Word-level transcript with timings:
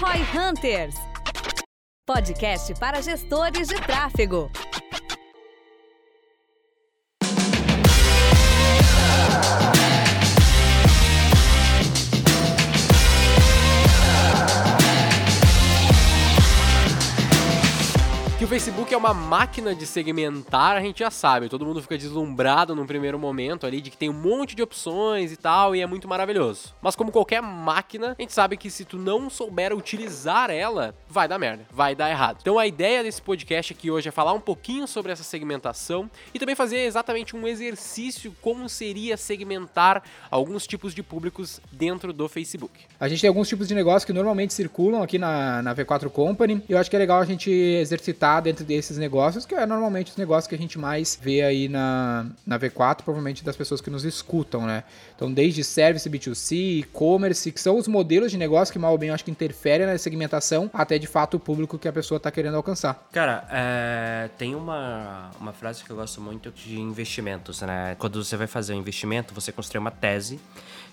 Roy 0.00 0.24
Hunters 0.34 0.94
podcast 2.08 2.72
para 2.78 3.02
gestores 3.02 3.68
de 3.68 3.76
tráfego. 3.76 4.50
Facebook 18.58 18.92
é 18.92 18.96
uma 18.96 19.14
máquina 19.14 19.72
de 19.72 19.86
segmentar, 19.86 20.76
a 20.76 20.80
gente 20.80 20.98
já 20.98 21.12
sabe. 21.12 21.48
Todo 21.48 21.64
mundo 21.64 21.80
fica 21.80 21.96
deslumbrado 21.96 22.74
num 22.74 22.86
primeiro 22.86 23.16
momento 23.16 23.64
ali 23.64 23.80
de 23.80 23.88
que 23.88 23.96
tem 23.96 24.10
um 24.10 24.12
monte 24.12 24.56
de 24.56 24.62
opções 24.64 25.30
e 25.30 25.36
tal, 25.36 25.76
e 25.76 25.80
é 25.80 25.86
muito 25.86 26.08
maravilhoso. 26.08 26.74
Mas 26.82 26.96
como 26.96 27.12
qualquer 27.12 27.40
máquina, 27.40 28.16
a 28.18 28.20
gente 28.20 28.32
sabe 28.32 28.56
que 28.56 28.68
se 28.68 28.84
tu 28.84 28.98
não 28.98 29.30
souber 29.30 29.72
utilizar 29.72 30.50
ela, 30.50 30.92
vai 31.08 31.28
dar 31.28 31.38
merda, 31.38 31.68
vai 31.70 31.94
dar 31.94 32.10
errado. 32.10 32.38
Então 32.40 32.58
a 32.58 32.66
ideia 32.66 33.00
desse 33.00 33.22
podcast 33.22 33.72
aqui 33.72 33.92
hoje 33.92 34.08
é 34.08 34.10
falar 34.10 34.32
um 34.32 34.40
pouquinho 34.40 34.88
sobre 34.88 35.12
essa 35.12 35.22
segmentação 35.22 36.10
e 36.34 36.38
também 36.40 36.56
fazer 36.56 36.78
exatamente 36.78 37.36
um 37.36 37.46
exercício 37.46 38.34
como 38.42 38.68
seria 38.68 39.16
segmentar 39.16 40.02
alguns 40.28 40.66
tipos 40.66 40.96
de 40.96 41.02
públicos 41.04 41.60
dentro 41.70 42.12
do 42.12 42.28
Facebook. 42.28 42.72
A 42.98 43.08
gente 43.08 43.20
tem 43.20 43.28
alguns 43.28 43.46
tipos 43.46 43.68
de 43.68 43.74
negócios 43.76 44.04
que 44.04 44.12
normalmente 44.12 44.52
circulam 44.52 45.00
aqui 45.00 45.16
na, 45.16 45.62
na 45.62 45.76
V4 45.76 46.10
Company 46.10 46.60
e 46.68 46.72
eu 46.72 46.78
acho 46.78 46.90
que 46.90 46.96
é 46.96 46.98
legal 46.98 47.20
a 47.20 47.24
gente 47.24 47.48
exercitar 47.48 48.47
dentro 48.48 48.64
desses 48.64 48.96
negócios, 48.96 49.44
que 49.44 49.54
é 49.54 49.66
normalmente 49.66 50.10
os 50.10 50.16
negócios 50.16 50.46
que 50.46 50.54
a 50.54 50.58
gente 50.58 50.78
mais 50.78 51.18
vê 51.20 51.42
aí 51.42 51.68
na, 51.68 52.26
na 52.46 52.58
V4, 52.58 53.02
provavelmente 53.02 53.44
das 53.44 53.56
pessoas 53.56 53.80
que 53.80 53.90
nos 53.90 54.04
escutam, 54.04 54.66
né? 54.66 54.84
Então, 55.14 55.30
desde 55.30 55.62
service 55.62 56.08
B2C, 56.08 56.80
e-commerce, 56.80 57.52
que 57.52 57.60
são 57.60 57.76
os 57.76 57.86
modelos 57.86 58.30
de 58.30 58.38
negócio 58.38 58.72
que 58.72 58.78
mal 58.78 58.92
ou 58.92 58.98
bem 58.98 59.10
eu 59.10 59.14
acho 59.14 59.24
que 59.24 59.30
interferem 59.30 59.86
na 59.86 59.98
segmentação, 59.98 60.70
até 60.72 60.98
de 60.98 61.06
fato 61.06 61.36
o 61.36 61.40
público 61.40 61.78
que 61.78 61.86
a 61.86 61.92
pessoa 61.92 62.16
está 62.16 62.30
querendo 62.30 62.56
alcançar. 62.56 63.06
Cara, 63.12 63.46
é, 63.50 64.30
tem 64.38 64.54
uma, 64.54 65.30
uma 65.38 65.52
frase 65.52 65.84
que 65.84 65.90
eu 65.90 65.96
gosto 65.96 66.20
muito 66.20 66.50
de 66.50 66.80
investimentos, 66.80 67.60
né? 67.62 67.96
Quando 67.98 68.22
você 68.24 68.36
vai 68.36 68.46
fazer 68.46 68.72
um 68.72 68.76
investimento, 68.76 69.34
você 69.34 69.52
constrói 69.52 69.80
uma 69.80 69.90
tese 69.90 70.40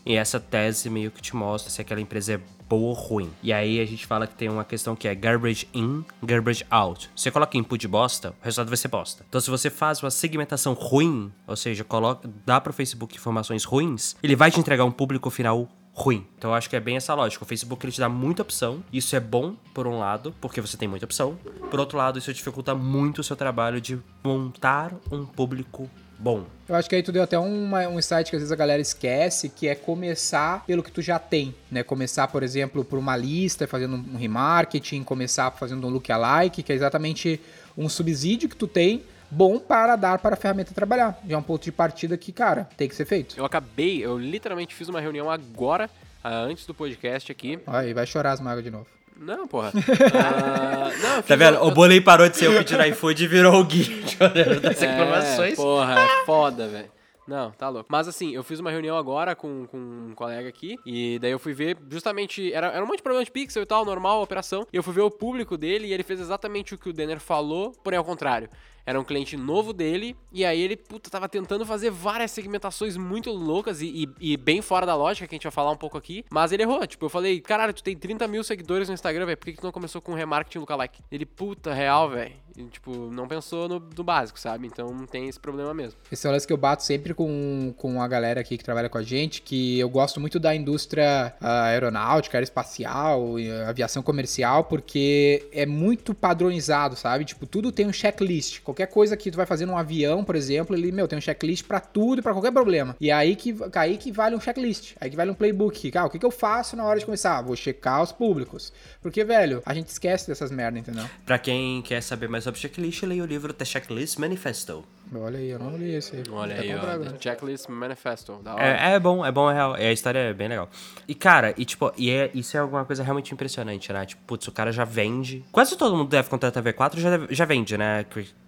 e 0.06 0.16
essa 0.16 0.40
tese 0.40 0.90
meio 0.90 1.12
que 1.12 1.22
te 1.22 1.36
mostra 1.36 1.72
se 1.72 1.82
aquela 1.82 2.00
empresa 2.00 2.34
é 2.34 2.40
boa 2.68 2.90
ou 2.90 2.94
ruim. 2.94 3.32
E 3.42 3.52
aí 3.52 3.80
a 3.80 3.86
gente 3.86 4.06
fala 4.06 4.28
que 4.28 4.36
tem 4.36 4.50
uma 4.50 4.64
questão 4.64 4.96
que 4.96 5.08
é 5.08 5.16
garbage 5.16 5.68
in, 5.74 6.04
garbage 6.22 6.66
out. 6.70 7.10
Você 7.16 7.32
coloca 7.32 7.58
input 7.58 7.88
bosta, 7.88 8.30
o 8.42 8.44
resultado 8.44 8.68
vai 8.68 8.78
ser 8.78 8.88
bosta. 8.88 9.26
Então 9.28 9.42
se 9.42 9.50
você 9.50 9.70
faz 9.70 10.02
uma 10.02 10.12
segmentação 10.12 10.74
ruim, 10.74 11.32
ou 11.48 11.56
seja, 11.56 11.84
coloca, 11.84 12.30
dá 12.46 12.60
para 12.62 12.70
o 12.70 12.74
Facebook 12.74 13.16
informações 13.16 13.64
ruins, 13.64 14.16
ele 14.22 14.36
vai 14.36 14.52
te 14.52 14.60
entregar 14.60 14.86
um 14.86 14.92
público 14.92 15.30
final 15.30 15.70
ruim. 15.96 16.28
Então 16.38 16.52
eu 16.52 16.56
acho 16.56 16.70
que 16.70 16.76
é 16.76 16.80
bem 16.80 16.98
essa 16.98 17.14
lógica. 17.14 17.44
O 17.44 17.48
Facebook 17.48 17.84
ele 17.86 17.92
te 17.92 18.02
dá 18.02 18.10
muita 18.10 18.42
opção. 18.42 18.84
Isso 18.92 19.16
é 19.16 19.20
bom 19.20 19.56
por 19.74 19.88
um 19.88 19.98
lado, 19.98 20.36
porque 20.42 20.60
você 20.60 20.76
tem 20.76 20.88
muita 20.88 21.06
opção. 21.06 21.38
Por 21.72 21.80
outro 21.80 21.98
lado, 21.98 22.20
isso 22.20 22.34
dificulta 22.34 22.76
muito 22.76 23.20
o 23.20 23.24
seu 23.24 23.36
trabalho 23.36 23.80
de 23.80 23.98
montar 24.24 24.94
um 25.10 25.26
público 25.26 25.90
bom. 26.18 26.46
Eu 26.68 26.76
acho 26.76 26.90
que 26.90 26.96
aí 26.96 27.04
tu 27.04 27.12
deu 27.12 27.24
até 27.24 27.38
uma, 27.38 27.88
um 27.88 28.00
insight 28.00 28.30
que 28.30 28.36
às 28.36 28.42
vezes 28.42 28.52
a 28.52 28.56
galera 28.56 28.82
esquece, 28.82 29.50
que 29.50 29.68
é 29.68 29.76
começar 29.76 30.66
pelo 30.66 30.82
que 30.82 30.92
tu 30.92 31.02
já 31.02 31.20
tem, 31.20 31.54
né? 31.70 31.84
Começar, 31.84 32.28
por 32.28 32.42
exemplo, 32.44 32.84
por 32.84 32.98
uma 32.98 33.16
lista, 33.16 33.68
fazendo 33.68 33.96
um 33.96 34.18
remarketing, 34.18 35.04
começar 35.04 35.52
fazendo 35.52 35.86
um 35.88 35.90
lookalike, 35.90 36.64
que 36.64 36.72
é 36.72 36.76
exatamente 36.76 37.40
um 37.78 37.88
subsídio 37.88 38.50
que 38.50 38.56
tu 38.56 38.68
tem 38.68 39.04
bom 39.30 39.60
para 39.60 39.96
dar 39.96 40.20
para 40.20 40.36
a 40.36 40.38
ferramenta 40.38 40.74
trabalhar. 40.74 41.20
Já 41.28 41.36
é 41.36 41.38
um 41.38 41.44
ponto 41.44 41.64
de 41.64 41.72
partida 41.72 42.18
que, 42.18 42.32
cara, 42.32 42.68
tem 42.78 42.88
que 42.88 42.96
ser 42.96 43.06
feito. 43.06 43.38
Eu 43.38 43.46
acabei, 43.46 44.04
eu 44.04 44.18
literalmente 44.18 44.74
fiz 44.74 44.88
uma 44.88 45.02
reunião 45.02 45.30
agora, 45.30 45.90
antes 46.24 46.66
do 46.66 46.74
podcast 46.74 47.32
aqui. 47.32 47.60
Aí 47.68 47.94
vai 47.94 48.06
chorar 48.06 48.32
as 48.32 48.40
mágoas 48.40 48.64
de 48.64 48.72
novo. 48.72 48.95
Não, 49.18 49.48
porra. 49.48 49.70
uh, 49.70 51.02
não, 51.02 51.22
tá 51.22 51.36
vendo? 51.36 51.64
O 51.64 51.72
Bolei 51.72 52.02
parou 52.02 52.28
de 52.28 52.38
ser 52.38 52.50
o 52.50 52.58
pedir 52.58 52.80
iFood 52.88 53.24
e 53.24 53.28
virou 53.28 53.60
o 53.60 53.64
Gui 53.64 53.86
das 54.62 54.82
é, 54.82 54.88
reclamações. 54.88 55.56
Porra, 55.56 56.00
é 56.00 56.08
foda, 56.26 56.68
velho. 56.68 56.96
Não, 57.28 57.52
tá 57.52 57.70
louco. 57.70 57.88
Mas 57.90 58.08
assim, 58.08 58.36
eu 58.36 58.44
fiz 58.44 58.60
uma 58.60 58.70
reunião 58.70 58.96
agora 58.96 59.36
com, 59.36 59.66
com 59.66 59.78
um 59.78 60.14
colega 60.16 60.48
aqui, 60.48 60.78
e 60.86 61.18
daí 61.18 61.32
eu 61.32 61.40
fui 61.40 61.54
ver 61.54 61.76
justamente. 61.90 62.54
Era, 62.54 62.68
era 62.68 62.84
um 62.84 62.88
monte 62.88 62.98
de 62.98 63.04
problema 63.04 63.26
de 63.26 63.32
pixel 63.32 63.64
e 63.64 63.66
tal, 63.66 63.84
normal, 63.84 64.22
operação. 64.22 64.68
E 64.72 64.78
eu 64.78 64.84
fui 64.84 64.94
ver 64.94 65.02
o 65.02 65.10
público 65.10 65.58
dele 65.58 65.88
e 65.88 65.94
ele 65.94 66.04
fez 66.04 66.20
exatamente 66.20 66.76
o 66.76 66.78
que 66.78 66.90
o 66.90 66.94
Denner 66.94 67.20
falou, 67.20 67.72
porém 67.84 67.98
ao 67.98 68.06
contrário. 68.06 68.50
Era 68.86 69.00
um 69.00 69.04
cliente 69.04 69.36
novo 69.36 69.74
dele, 69.74 70.16
e 70.32 70.46
aí 70.46 70.62
ele, 70.62 70.76
puta, 70.76 71.10
tava 71.10 71.28
tentando 71.28 71.66
fazer 71.66 71.90
várias 71.90 72.32
segmentações 72.32 72.96
muito 72.98 73.32
loucas 73.32 73.82
e, 73.82 73.88
e, 74.20 74.34
e, 74.34 74.38
bem 74.38 74.62
fora 74.62 74.86
da 74.86 74.96
lógica, 74.96 75.28
que 75.28 75.34
a 75.34 75.38
gente 75.38 75.44
vai 75.44 75.52
falar 75.52 75.72
um 75.72 75.78
pouco 75.78 75.98
aqui. 75.98 76.24
Mas 76.30 76.52
ele 76.52 76.64
errou. 76.64 76.86
Tipo, 76.86 77.06
eu 77.06 77.10
falei, 77.10 77.42
caralho, 77.42 77.74
tu 77.74 77.84
tem 77.84 77.98
30 77.98 78.28
mil 78.28 78.44
seguidores 78.44 78.88
no 78.88 78.94
Instagram, 78.94 79.26
velho, 79.26 79.38
por 79.38 79.46
que, 79.46 79.54
que 79.54 79.60
tu 79.60 79.64
não 79.64 79.72
começou 79.72 80.02
com 80.02 80.12
um 80.12 80.16
remarketing 80.16 80.60
lookalike? 80.60 81.02
Ele, 81.12 81.26
puta, 81.26 81.74
real, 81.74 82.10
velho. 82.10 82.46
Tipo, 82.72 83.12
não 83.12 83.28
pensou 83.28 83.68
no, 83.68 83.80
no, 83.80 84.04
básico, 84.04 84.40
sabe? 84.40 84.68
Então 84.68 85.06
tem 85.06 85.28
esse 85.28 85.40
problema 85.40 85.74
mesmo. 85.74 86.00
Esse 86.10 86.26
é 86.26 86.30
o 86.30 86.34
lance 86.34 86.48
que 86.48 86.54
eu 86.54 86.58
bato 86.58 86.84
sempre 86.84 87.14
com, 87.14 87.74
com 87.78 88.02
a 88.02 88.08
galera 88.08 88.40
aqui 88.40 88.58
que 88.58 88.64
trabalha 88.64 88.88
com 88.88 88.98
a 88.98 89.04
gente, 89.04 89.42
que 89.42 89.78
eu 89.78 89.90
gosto 89.90 90.22
muito 90.22 90.40
da 90.40 90.56
indústria 90.56 91.34
uh, 91.42 91.46
aeronáutica, 91.46 92.38
aeroespacial, 92.38 93.36
aviação 93.68 94.02
comercial, 94.02 94.64
porque 94.64 95.46
é 95.52 95.66
muito 95.66 96.14
padronizado, 96.14 96.96
sabe? 96.96 97.26
Tipo, 97.26 97.46
tudo 97.46 97.72
tem 97.72 97.88
um 97.88 97.94
checklist. 97.94 98.62
Qualquer 98.76 98.88
coisa 98.88 99.16
que 99.16 99.32
tu 99.32 99.38
vai 99.38 99.46
fazer 99.46 99.66
num 99.66 99.78
avião, 99.78 100.22
por 100.22 100.36
exemplo, 100.36 100.76
ele, 100.76 100.92
meu, 100.92 101.08
tem 101.08 101.18
um 101.18 101.22
checklist 101.22 101.66
para 101.66 101.80
tudo, 101.80 102.22
para 102.22 102.34
qualquer 102.34 102.52
problema. 102.52 102.94
E 103.00 103.10
aí 103.10 103.34
que, 103.34 103.56
aí 103.74 103.96
que 103.96 104.12
vale 104.12 104.36
um 104.36 104.40
checklist, 104.40 104.96
aí 105.00 105.10
que 105.10 105.16
vale 105.16 105.32
um 105.32 105.34
playbook. 105.34 105.90
Cara, 105.92 106.08
o 106.08 106.10
que, 106.10 106.20
que 106.20 106.26
eu 106.26 106.32
faço 106.32 106.76
na 106.76 106.84
hora 106.84 107.00
de 107.00 107.06
começar? 107.06 107.42
Vou 107.42 107.56
checar 107.56 108.04
os 108.04 108.12
públicos. 108.12 108.74
Porque, 109.02 109.24
velho, 109.24 109.64
a 109.66 109.74
gente 109.74 109.88
esquece 109.88 110.28
dessas 110.28 110.52
merdas, 110.52 110.82
entendeu? 110.82 111.06
Pra 111.26 111.40
quem 111.40 111.82
quer 111.84 112.02
saber 112.02 112.28
mais 112.28 112.44
sobre 112.44 112.60
checklist, 112.60 113.04
leia 113.04 113.24
o 113.24 113.26
livro 113.26 113.54
The 113.54 113.64
Checklist 113.64 114.18
Manifesto. 114.18 114.84
Olha 115.14 115.38
aí, 115.38 115.50
eu 115.50 115.60
não 115.60 115.78
li 115.78 115.94
esse 115.94 116.16
aí. 116.18 116.24
Olha 116.30 116.56
aí, 116.56 116.76
ó, 116.76 116.98
The 116.98 117.18
Checklist 117.20 117.70
Manifesto. 117.70 118.42
É, 118.58 118.94
é, 118.94 119.00
bom, 119.00 119.26
é 119.26 119.32
bom, 119.32 119.50
é 119.50 119.54
real. 119.54 119.74
A 119.76 119.92
história 119.92 120.20
é 120.20 120.34
bem 120.34 120.48
legal. 120.48 120.70
E, 121.08 121.14
cara, 121.14 121.54
e 121.58 121.64
tipo, 121.64 121.94
e 121.96 122.10
é, 122.10 122.32
isso 122.34 122.58
é 122.58 122.60
alguma 122.60 122.84
coisa 122.84 123.04
realmente 123.04 123.34
impressionante, 123.34 123.94
né? 123.94 124.06
Tipo, 124.06 124.22
putz, 124.26 124.48
o 124.48 124.52
cara 124.52 124.72
já 124.72 124.84
vende. 124.84 125.46
Quase 125.52 125.78
todo 125.78 125.96
mundo 125.96 126.10
deve 126.10 126.28
contratar 126.28 126.64
V4 126.64 126.98
já, 126.98 127.10
já 127.30 127.46
vende, 127.46 127.78
né? 127.78 128.04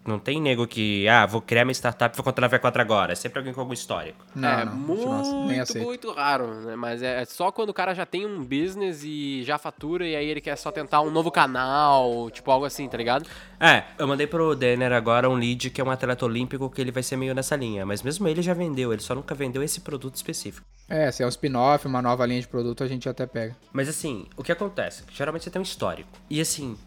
Não 0.07 0.18
tem 0.18 0.41
nego 0.41 0.66
que, 0.66 1.06
ah, 1.09 1.25
vou 1.25 1.41
criar 1.41 1.66
minha 1.66 1.73
startup 1.73 2.16
e 2.16 2.18
vou 2.18 2.23
contratar 2.23 2.59
V4 2.59 2.79
agora. 2.79 3.12
É 3.12 3.16
sempre 3.16 3.40
alguém 3.40 3.53
com 3.53 3.59
algum 3.59 3.73
histórico. 3.73 4.25
Não, 4.34 4.47
é 4.47 4.63
não, 4.66 4.73
muito, 4.73 5.78
muito 5.79 6.12
raro, 6.13 6.47
né? 6.62 6.78
Mas 6.78 7.03
é 7.03 7.25
só 7.25 7.51
quando 7.51 7.69
o 7.69 7.73
cara 7.73 7.94
já 7.94 8.06
tem 8.06 8.25
um 8.25 8.41
business 8.44 9.03
e 9.03 9.44
já 9.44 9.57
fatura 9.57 10.07
e 10.07 10.16
aí 10.16 10.25
ele 10.25 10.40
quer 10.40 10.56
só 10.56 10.72
tentar 10.72 11.01
um 11.01 11.12
novo 11.12 11.29
canal, 11.29 12.31
tipo 12.31 12.50
algo 12.50 12.66
assim, 12.66 12.88
tá 12.88 12.97
ligado? 12.97 13.28
É, 13.59 13.84
eu 14.00 14.07
mandei 14.07 14.25
pro 14.25 14.56
Denner 14.56 14.94
agora 14.94 15.29
um 15.29 15.35
lead 15.35 15.69
que 15.72 15.81
é 15.81 15.84
um 15.84 15.91
atleta 15.91 16.25
olímpico 16.25 16.69
que 16.69 16.79
ele 16.79 16.91
vai 16.91 17.03
ser 17.03 17.17
meio 17.17 17.35
nessa 17.35 17.57
linha. 17.57 17.85
Mas 17.85 18.01
mesmo 18.01 18.28
ele 18.29 18.41
já 18.41 18.53
vendeu, 18.53 18.94
ele 18.94 19.01
só 19.01 19.13
nunca 19.13 19.35
vendeu 19.35 19.62
esse 19.62 19.81
produto 19.81 20.16
específico. 20.16 20.66
É, 20.90 21.12
se 21.12 21.22
é 21.22 21.25
um 21.25 21.29
spin-off, 21.29 21.85
uma 21.85 22.01
nova 22.01 22.25
linha 22.25 22.40
de 22.40 22.47
produto, 22.47 22.81
a 22.81 22.88
gente 22.88 23.09
até 23.09 23.25
pega. 23.25 23.57
Mas 23.73 23.90
assim, 23.90 24.25
o 24.38 24.44
que 24.44 24.53
acontece? 24.53 25.03
Geralmente 25.12 25.44
você 25.44 25.50
tem 25.50 25.59
um 25.59 25.63
histórico. 25.63 26.09
E 26.29 26.40
assim, 26.40 26.78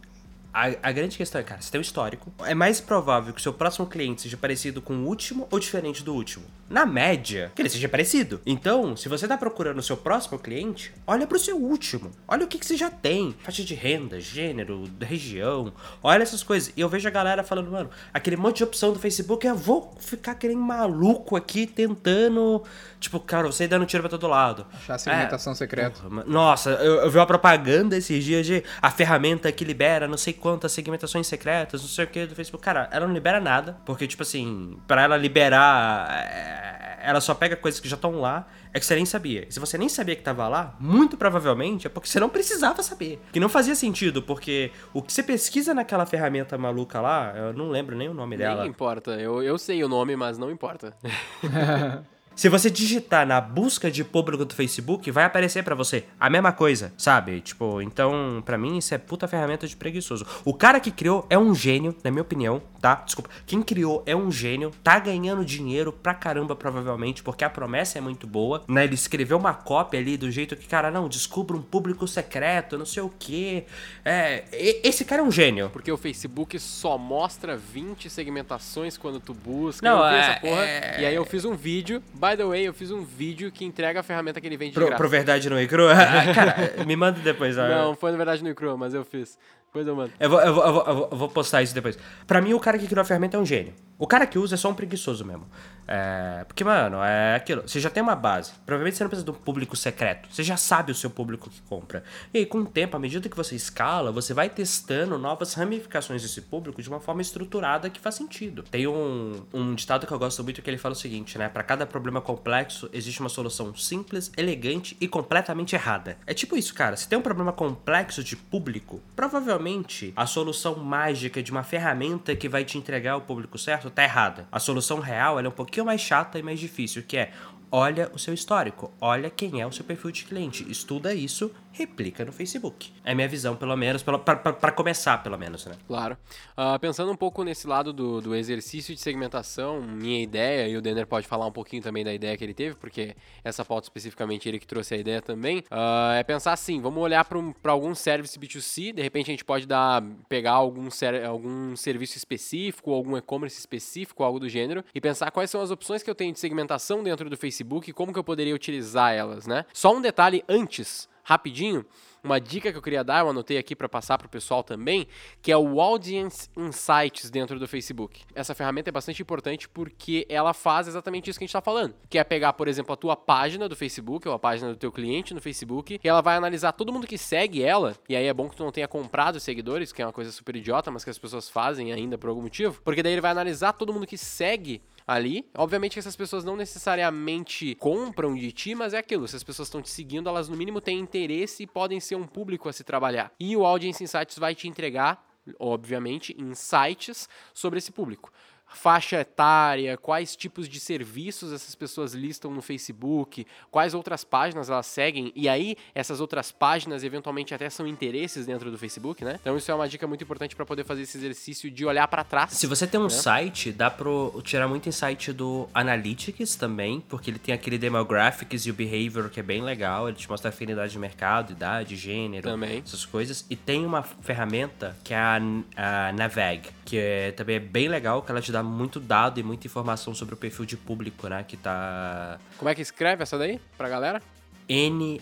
a, 0.53 0.89
a, 0.89 0.93
grande 0.93 1.17
questão 1.17 1.41
é, 1.41 1.45
cara, 1.45 1.61
você 1.61 1.71
tem 1.71 1.79
um 1.79 1.83
histórico. 1.83 2.33
É 2.45 2.55
mais 2.55 2.81
provável 2.81 3.33
que 3.33 3.41
o 3.41 3.43
seu 3.43 3.53
próximo 3.53 3.87
cliente 3.87 4.23
seja 4.23 4.37
parecido 4.37 4.83
com 4.83 4.95
o 4.95 5.07
último 5.07 5.47
ou 5.51 5.59
diferente 5.59 6.03
do 6.03 6.13
último. 6.13 6.45
Na 6.69 6.85
média, 6.85 7.53
que 7.55 7.63
ele 7.63 7.69
seja 7.69 7.89
parecido. 7.89 8.41
Então, 8.45 8.97
se 8.97 9.09
você 9.09 9.27
tá 9.27 9.37
procurando 9.37 9.79
o 9.79 9.83
seu 9.83 9.97
próximo 9.97 10.39
cliente, 10.39 10.93
olha 11.07 11.27
pro 11.27 11.39
seu 11.39 11.57
último. 11.57 12.11
Olha 12.27 12.45
o 12.45 12.49
que, 12.49 12.59
que 12.59 12.67
você 12.67 12.77
já 12.77 12.91
tem. 12.91 13.35
Faixa 13.43 13.63
de 13.63 13.75
renda, 13.75 14.21
gênero, 14.21 14.85
região. 15.01 15.73
Olha 16.03 16.23
essas 16.23 16.43
coisas. 16.43 16.73
E 16.77 16.81
eu 16.81 16.89
vejo 16.89 17.07
a 17.07 17.11
galera 17.11 17.43
falando, 17.45 17.71
mano, 17.71 17.91
aquele 18.13 18.37
monte 18.37 18.59
de 18.59 18.65
opção 18.65 18.93
do 18.93 18.99
Facebook, 18.99 19.47
eu 19.47 19.57
vou 19.57 19.95
ficar 19.99 20.35
querendo 20.35 20.61
maluco 20.61 21.37
aqui 21.37 21.67
tentando. 21.67 22.63
Tipo, 22.99 23.19
cara, 23.21 23.47
você 23.47 23.67
dando 23.67 23.87
tiro 23.87 24.03
pra 24.03 24.11
todo 24.11 24.27
lado. 24.27 24.67
Achar 24.73 24.95
a 24.95 24.99
segmentação 24.99 25.53
é, 25.53 25.57
secreta. 25.57 26.01
Nossa, 26.27 26.71
eu, 26.71 26.97
eu 26.97 27.11
vi 27.11 27.19
uma 27.19 27.27
propaganda 27.27 27.97
esses 27.97 28.23
dias 28.23 28.47
de 28.47 28.63
a 28.81 28.91
ferramenta 28.91 29.51
que 29.51 29.65
libera 29.65 30.07
não 30.07 30.19
sei 30.19 30.33
quantas 30.41 30.73
segmentações 30.73 31.27
secretas, 31.27 31.81
não 31.83 31.89
sei 31.89 32.05
o 32.05 32.09
que 32.09 32.27
do 32.27 32.35
Facebook. 32.35 32.65
Cara, 32.65 32.89
ela 32.91 33.07
não 33.07 33.15
libera 33.15 33.41
nada, 33.41 33.77
porque, 33.85 34.07
tipo 34.07 34.23
assim, 34.23 34.79
para 34.89 35.03
ela 35.03 35.17
liberar, 35.17 36.09
é, 36.11 36.99
ela 37.03 37.21
só 37.21 37.35
pega 37.35 37.55
coisas 37.57 37.81
que 37.81 37.89
já 37.89 37.97
estão 37.97 38.21
lá, 38.21 38.47
é 38.73 38.81
que 38.81 38.87
você 38.87 38.95
nem 38.95 39.07
sabia. 39.07 39.47
E 39.49 39.53
se 39.53 39.61
você 39.61 39.77
nem 39.77 39.89
sabia 39.89 40.17
que 40.17 40.23
tava 40.23 40.49
lá, 40.49 40.75
muito 40.81 41.17
provavelmente 41.17 41.87
é 41.87 41.91
porque 41.91 42.09
você 42.09 42.19
não 42.19 42.29
precisava 42.29 42.83
saber. 42.83 43.21
Que 43.33 43.41
não 43.41 43.49
fazia 43.49 43.75
sentido, 43.75 44.23
porque 44.23 44.71
o 44.93 45.03
que 45.03 45.13
você 45.13 45.23
pesquisa 45.23 45.75
naquela 45.75 46.07
ferramenta 46.07 46.57
maluca 46.57 47.01
lá, 47.01 47.33
eu 47.37 47.53
não 47.53 47.69
lembro 47.69 47.97
nem 47.97 48.09
o 48.09 48.15
nome 48.15 48.37
nem 48.37 48.47
dela. 48.47 48.63
Nem 48.63 48.71
importa, 48.71 49.13
eu, 49.13 49.43
eu 49.43 49.59
sei 49.59 49.83
o 49.85 49.89
nome, 49.89 50.17
mas 50.17 50.39
não 50.39 50.51
importa. 50.51 50.97
Se 52.35 52.49
você 52.49 52.71
digitar 52.71 53.27
na 53.27 53.39
busca 53.39 53.91
de 53.91 54.03
público 54.03 54.47
do 54.47 54.55
Facebook, 54.55 55.11
vai 55.11 55.25
aparecer 55.25 55.63
pra 55.63 55.75
você 55.75 56.05
a 56.19 56.31
mesma 56.31 56.53
coisa, 56.53 56.91
sabe? 56.97 57.41
Tipo, 57.43 57.83
então, 57.83 58.43
pra 58.47 58.57
mim, 58.57 58.79
isso 58.79 58.95
é 58.95 58.99
puta 58.99 59.29
ferramenta 59.29 59.67
de 59.67 59.77
preguiçoso. 59.77 60.25
O 60.43 60.55
cara 60.55 60.81
que 60.81 60.91
criou 60.91 61.27
é 61.29 61.37
um 61.39 61.55
gênio, 61.55 61.95
na 62.03 62.11
minha 62.11 62.23
opinião, 62.23 62.63
tá? 62.81 62.95
Desculpa. 63.05 63.29
Quem 63.45 63.61
criou 63.63 64.03
é 64.07 64.17
um 64.17 64.33
gênio, 64.33 64.71
tá 64.83 64.99
ganhando 64.99 65.45
dinheiro 65.45 65.93
pra 65.93 66.15
caramba, 66.15 66.57
provavelmente, 66.57 67.23
porque 67.23 67.45
a 67.45 67.51
promessa 67.51 67.99
é 67.99 68.01
muito 68.01 68.27
boa, 68.27 68.65
né? 68.67 68.85
Ele 68.85 68.95
escreveu 68.95 69.37
uma 69.37 69.53
cópia 69.53 70.01
ali 70.01 70.17
do 70.17 70.31
jeito 70.31 70.57
que, 70.57 70.67
cara, 70.67 70.91
não, 70.91 71.11
descubra 71.11 71.55
um 71.55 71.63
público 71.63 72.09
secreto, 72.09 72.79
não 72.79 72.87
sei 72.87 73.03
o 73.03 73.13
quê. 73.19 73.65
É, 74.03 74.45
esse 74.83 75.05
cara 75.05 75.21
é 75.21 75.25
um 75.25 75.31
gênio. 75.33 75.69
Porque 75.71 75.93
o 75.93 75.99
Facebook 75.99 76.59
só 76.59 76.97
mostra 76.97 77.55
20 77.55 78.09
segmentações 78.09 78.97
quando 78.97 79.21
tu 79.21 79.35
busca. 79.35 79.87
Não, 79.87 80.03
é- 80.07 80.21
essa 80.21 80.41
porra. 80.41 80.63
é- 80.65 81.01
E 81.03 81.05
aí 81.05 81.15
eu 81.15 81.25
fiz 81.27 81.45
um 81.45 81.55
vídeo. 81.55 82.03
By 82.21 82.37
the 82.37 82.45
way, 82.45 82.69
eu 82.69 82.75
fiz 82.75 82.91
um 82.91 83.03
vídeo 83.03 83.51
que 83.51 83.65
entrega 83.65 84.01
a 84.01 84.03
ferramenta 84.03 84.41
que 84.41 84.47
ele 84.47 84.57
vende 84.57 84.73
de 84.73 84.75
Pro, 84.75 84.87
graça. 84.87 84.99
pro 84.99 85.09
verdade 85.09 85.49
no 85.49 85.59
Icru? 85.61 85.89
Ah, 85.89 86.35
cara, 86.35 86.85
me 86.87 86.95
manda 86.95 87.19
depois. 87.21 87.57
ó. 87.57 87.67
Não, 87.67 87.95
foi 87.97 88.11
na 88.11 88.17
verdade 88.19 88.45
no 88.45 88.51
Chrome, 88.53 88.79
mas 88.79 88.93
eu 88.93 89.05
fiz. 89.05 89.39
Depois 89.67 89.87
eu 89.87 89.97
mando. 89.97 90.13
Eu, 90.21 90.29
vou, 90.29 90.41
eu, 90.41 90.53
vou, 90.55 90.65
eu 90.67 90.73
vou- 90.95 91.09
eu 91.13 91.17
vou 91.17 91.29
postar 91.31 91.63
isso 91.63 91.73
depois. 91.75 91.99
Pra 92.27 92.41
mim, 92.43 92.53
o 92.53 92.61
cara 92.61 92.77
que 92.79 92.87
criou 92.87 93.01
a 93.01 93.05
ferramenta 93.05 93.37
é 93.37 93.41
um 93.41 93.47
gênio. 93.47 93.73
O 94.01 94.07
cara 94.07 94.27
que 94.27 94.39
usa 94.39 94.55
é 94.55 94.57
só 94.57 94.71
um 94.71 94.75
preguiçoso 94.75 95.27
mesmo. 95.27 95.47
É, 95.87 96.45
porque, 96.45 96.65
mano, 96.65 97.03
é 97.03 97.35
aquilo. 97.35 97.63
Você 97.67 97.79
já 97.79 97.91
tem 97.91 98.03
uma 98.03 98.17
base. 98.17 98.53
Provavelmente 98.65 98.97
você 98.97 99.05
não 99.05 99.11
precisa 99.11 99.31
de 99.31 99.31
um 99.31 99.35
público 99.35 99.77
secreto. 99.77 100.27
Você 100.33 100.43
já 100.43 100.57
sabe 100.57 100.91
o 100.91 100.95
seu 100.95 101.11
público 101.11 101.51
que 101.51 101.61
compra. 101.63 102.03
E 102.33 102.39
aí, 102.39 102.47
com 102.47 102.59
o 102.61 102.65
tempo, 102.65 102.97
à 102.97 103.01
medida 103.01 103.29
que 103.29 103.37
você 103.37 103.55
escala, 103.55 104.11
você 104.11 104.33
vai 104.33 104.49
testando 104.49 105.19
novas 105.19 105.53
ramificações 105.53 106.23
desse 106.23 106.41
público 106.41 106.81
de 106.81 106.89
uma 106.89 106.99
forma 106.99 107.21
estruturada 107.21 107.91
que 107.91 108.01
faz 108.01 108.15
sentido. 108.15 108.63
Tem 108.63 108.87
um, 108.87 109.43
um 109.53 109.75
ditado 109.75 110.07
que 110.07 110.13
eu 110.13 110.19
gosto 110.19 110.43
muito 110.43 110.63
que 110.63 110.71
ele 110.71 110.79
fala 110.79 110.93
o 110.93 110.97
seguinte, 110.97 111.37
né? 111.37 111.51
Pra 111.51 111.63
cada 111.63 111.85
problema 111.85 112.23
complexo, 112.23 112.89
existe 112.95 113.21
uma 113.21 113.29
solução 113.29 113.75
simples, 113.77 114.33
elegante 114.35 114.97
e 114.99 115.07
completamente 115.07 115.75
errada. 115.75 116.17
É 116.27 116.33
tipo 116.33 116.57
isso, 116.57 116.73
cara. 116.73 116.97
Se 116.97 117.07
tem 117.07 117.19
um 117.19 117.23
problema 117.23 117.53
complexo 117.53 118.25
de 118.25 118.35
público, 118.35 119.03
provavelmente 119.15 120.15
a 120.17 120.25
solução 120.25 120.77
mágica 120.77 121.43
de 121.43 121.51
uma 121.51 121.63
ferramenta 121.63 122.35
que 122.35 122.49
vai 122.49 122.65
te 122.65 122.79
entregar 122.79 123.17
o 123.17 123.21
público 123.21 123.59
certo 123.59 123.90
tá 123.91 124.05
errada. 124.05 124.47
A 124.51 124.59
solução 124.59 125.01
real 125.01 125.39
é 125.39 125.49
um 125.49 125.53
pouquinho 125.53 125.87
mais 125.87 126.01
chata 126.01 126.39
e 126.39 126.43
mais 126.43 126.59
difícil, 126.59 127.03
que 127.03 127.17
é 127.17 127.33
olha 127.71 128.11
o 128.13 128.19
seu 128.19 128.35
histórico, 128.35 128.93
olha 129.01 129.31
quem 129.31 129.61
é 129.61 129.67
o 129.67 129.73
seu 129.73 129.85
perfil 129.85 130.11
de 130.11 130.25
cliente, 130.25 130.69
estuda 130.69 131.15
isso, 131.15 131.53
replica 131.73 132.25
no 132.25 132.33
Facebook. 132.33 132.93
É 133.05 133.15
minha 133.15 133.29
visão, 133.29 133.57
pelo 133.57 133.77
menos, 133.77 134.03
pra 134.03 134.73
começar, 134.73 135.19
pelo 135.19 135.39
menos, 135.39 135.67
né? 135.67 135.75
Claro. 135.87 136.17
Ah, 136.57 136.79
pensando 136.79 137.11
um 137.11 137.17
pouco 137.17 137.45
nesse 137.45 137.67
lado 137.67 137.93
do, 137.93 138.21
do 138.21 138.35
exercício 138.35 138.95
de 138.95 139.01
segmentação, 139.01 139.81
minha 139.81 140.23
ideia, 140.23 140.69
e 140.69 140.77
o 140.77 140.83
Denner 140.83 141.07
pode 141.07 141.27
falar 141.27 141.47
um 141.47 141.53
pouquinho 141.53 141.83
também 141.83 142.05
da 142.05 142.13
ideia 142.13 142.37
que 142.37 142.45
ele 142.45 142.55
teve, 142.55 142.75
porque 142.77 143.17
essa 143.45 143.65
pauta 143.65 143.87
especificamente 143.87 144.49
ele 144.49 144.59
que 144.59 144.67
trouxe 144.67 144.95
a 144.95 144.99
ideia 144.99 145.23
também, 145.23 145.65
ah, 145.71 146.15
é 146.17 146.23
pensar 146.23 146.53
assim, 146.53 146.81
vamos 146.81 147.03
olhar 147.03 147.25
para 147.25 147.73
algum 147.73 147.95
service 147.95 148.39
B2C, 148.39 148.93
de 148.93 149.03
repente 149.03 149.31
a 149.31 149.33
gente 149.33 149.45
pode 149.45 149.67
dar, 149.67 150.03
pegar 150.29 150.53
algum, 150.53 150.91
ser, 150.91 151.25
algum 151.25 151.77
serviço 151.77 152.17
específico, 152.17 152.93
algum 152.93 153.17
e-commerce 153.17 153.59
específico, 153.59 154.23
algo 154.23 154.41
do 154.41 154.49
gênero, 154.49 154.85
e 154.95 155.01
pensar 155.01 155.31
quais 155.31 155.51
são 155.51 155.61
as 155.61 155.71
opções 155.71 156.03
que 156.03 156.11
eu 156.11 156.15
tenho 156.15 156.33
de 156.33 156.41
segmentação 156.41 157.03
dentro 157.03 157.31
do 157.31 157.37
Facebook 157.37 157.89
e 157.89 157.93
como 157.93 158.13
que 158.13 158.19
eu 158.19 158.25
poderia 158.25 158.55
utilizar 158.55 159.13
elas, 159.13 159.47
né? 159.47 159.65
Só 159.73 159.95
um 159.95 160.01
detalhe 160.01 160.45
antes, 160.49 161.09
rapidinho, 161.31 161.87
uma 162.25 162.41
dica 162.41 162.73
que 162.73 162.77
eu 162.77 162.83
queria 162.83 163.05
dar, 163.05 163.21
eu 163.21 163.31
anotei 163.31 163.57
aqui 163.57 163.77
para 163.77 163.89
passar 163.89 164.19
para 164.19 164.27
o 164.27 164.29
pessoal 164.29 164.65
também, 164.65 165.07
que 165.41 165.53
é 165.53 165.57
o 165.57 165.81
Audience 165.81 166.51
Insights 166.57 167.31
dentro 167.31 167.59
do 167.59 167.69
Facebook. 167.69 168.23
Essa 168.35 168.53
ferramenta 168.53 168.91
é 168.91 168.93
bastante 168.93 169.23
importante 169.23 169.69
porque 169.69 170.27
ela 170.29 170.53
faz 170.53 170.89
exatamente 170.89 171.31
isso 171.31 171.39
que 171.39 171.45
a 171.45 171.47
gente 171.47 171.51
está 171.51 171.61
falando, 171.61 171.95
que 172.09 172.19
é 172.19 172.25
pegar, 172.25 172.53
por 172.55 172.67
exemplo, 172.67 172.93
a 172.93 172.97
tua 172.97 173.17
página 173.17 173.69
do 173.69 173.77
Facebook, 173.77 174.27
ou 174.27 174.35
a 174.35 174.39
página 174.41 174.71
do 174.71 174.77
teu 174.77 174.91
cliente 174.91 175.33
no 175.33 175.41
Facebook, 175.41 176.01
e 176.03 176.09
ela 176.09 176.21
vai 176.21 176.37
analisar 176.37 176.73
todo 176.73 176.93
mundo 176.93 177.07
que 177.07 177.17
segue 177.17 177.63
ela, 177.63 177.97
e 178.09 178.17
aí 178.17 178.27
é 178.27 178.35
bom 178.35 178.49
que 178.49 178.57
tu 178.57 178.65
não 178.65 178.73
tenha 178.73 178.89
comprado 178.89 179.39
seguidores, 179.39 179.93
que 179.93 180.03
é 180.03 180.07
uma 180.07 180.13
coisa 180.13 180.33
super 180.33 180.57
idiota, 180.57 180.91
mas 180.91 181.05
que 181.05 181.11
as 181.11 181.19
pessoas 181.19 181.49
fazem 181.49 181.93
ainda 181.93 182.19
por 182.19 182.29
algum 182.29 182.43
motivo, 182.43 182.81
porque 182.85 183.05
daí 183.05 183.13
ele 183.13 183.21
vai 183.21 183.31
analisar 183.31 183.73
todo 183.73 183.93
mundo 183.93 184.07
que 184.07 184.19
segue 184.19 184.83
ali. 185.11 185.45
Obviamente 185.57 185.95
que 185.95 185.99
essas 185.99 186.15
pessoas 186.15 186.45
não 186.45 186.55
necessariamente 186.55 187.75
compram 187.75 188.37
de 188.37 188.53
ti, 188.53 188.77
mas 188.77 188.95
é 188.95 188.99
aquilo. 188.99 189.27
Se 189.27 189.35
as 189.35 189.43
pessoas 189.43 189.67
estão 189.67 189.83
te 189.83 189.91
seguindo, 189.91 190.29
elas 190.29 190.49
no 190.49 190.57
mínimo 190.57 190.81
têm 190.81 191.01
interesse 191.01 191.65
e 191.65 191.67
podem 191.67 191.99
ser 191.99 192.15
um 192.15 192.27
público 192.27 192.69
a 192.69 192.73
se 192.73 192.85
trabalhar. 192.85 193.33
E 193.39 193.57
o 193.57 193.67
Audience 193.67 194.03
Insights 194.03 194.39
vai 194.39 194.55
te 194.55 194.69
entregar, 194.69 195.27
obviamente, 195.59 196.37
insights 196.39 197.29
sobre 197.53 197.79
esse 197.79 197.91
público. 197.91 198.31
Faixa 198.73 199.21
etária, 199.21 199.97
quais 199.97 200.37
tipos 200.37 200.69
de 200.69 200.81
serviços 200.81 201.53
essas 201.53 201.75
pessoas 201.75 202.15
listam 202.15 202.51
no 202.51 202.63
Facebook, 202.63 203.47
quais 203.71 203.95
outras 203.95 204.25
páginas 204.25 204.71
elas 204.71 204.87
seguem, 204.87 205.33
e 205.35 205.49
aí 205.49 205.77
essas 205.95 206.21
outras 206.21 206.51
páginas 206.53 207.05
eventualmente 207.05 207.55
até 207.55 207.69
são 207.69 207.87
interesses 207.87 208.47
dentro 208.47 208.71
do 208.71 208.79
Facebook, 208.79 209.25
né? 209.25 209.39
Então 209.41 209.57
isso 209.57 209.71
é 209.71 209.75
uma 209.75 209.89
dica 209.89 210.07
muito 210.07 210.25
importante 210.25 210.55
para 210.57 210.65
poder 210.65 210.85
fazer 210.85 211.03
esse 211.03 211.19
exercício 211.19 211.71
de 211.71 211.85
olhar 211.85 212.07
para 212.09 212.25
trás. 212.25 212.53
Se 212.53 212.67
você 212.67 212.87
tem 212.87 213.01
um 213.01 213.11
site, 213.11 213.73
dá 213.73 213.91
pra 213.91 214.11
tirar 214.43 214.69
muito 214.69 214.89
insight 214.89 215.33
do 215.33 215.69
Analytics 215.75 216.57
também, 216.57 217.01
porque 217.01 217.31
ele 217.31 217.39
tem 217.39 217.55
aquele 217.55 217.79
Demographics 217.79 218.67
e 218.67 218.71
o 218.71 218.75
Behavior 218.75 219.29
que 219.31 219.41
é 219.41 219.43
bem 219.43 219.63
legal, 219.63 220.09
ele 220.09 220.17
te 220.17 220.29
mostra 220.29 220.49
afinidade 220.49 220.93
de 220.93 220.99
mercado, 220.99 221.53
idade, 221.53 221.97
gênero, 221.97 222.49
Também. 222.49 222.83
essas 222.85 223.05
coisas. 223.05 223.45
E 223.49 223.57
tem 223.57 223.85
uma 223.85 224.03
ferramenta 224.03 224.97
que 225.03 225.15
é 225.15 225.19
a, 225.19 225.41
a 225.77 226.13
Naveg, 226.13 226.69
que 226.85 226.99
é, 226.99 227.33
também 227.33 227.57
é 227.57 227.61
bem 227.61 227.89
legal, 227.89 228.23
que 228.23 228.31
ela 228.31 228.41
te 228.41 228.53
dá 228.53 228.60
muito 228.63 229.01
dado 229.01 229.41
e 229.41 229.43
muita 229.43 229.67
informação 229.67 230.15
sobre 230.15 230.35
o 230.35 230.37
perfil 230.37 230.65
de 230.65 230.77
público, 230.77 231.29
né, 231.29 231.43
que 231.43 231.57
tá... 231.57 232.39
Como 232.57 232.69
é 232.69 232.75
que 232.75 232.83
escreve 232.83 233.23
essa 233.23 233.39
daí 233.39 233.61
pra 233.77 233.89
galera? 233.89 234.23
N-A-V-E-G-G. 234.69 235.21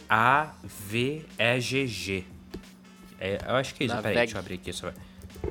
É, 3.18 3.38
eu 3.46 3.56
acho 3.56 3.74
que 3.74 3.82
é 3.84 3.86
isso. 3.86 3.96
Peraí, 3.96 4.14
deixa 4.14 4.36
eu 4.36 4.40
abrir 4.40 4.54
aqui. 4.54 4.72
Só... 4.72 4.92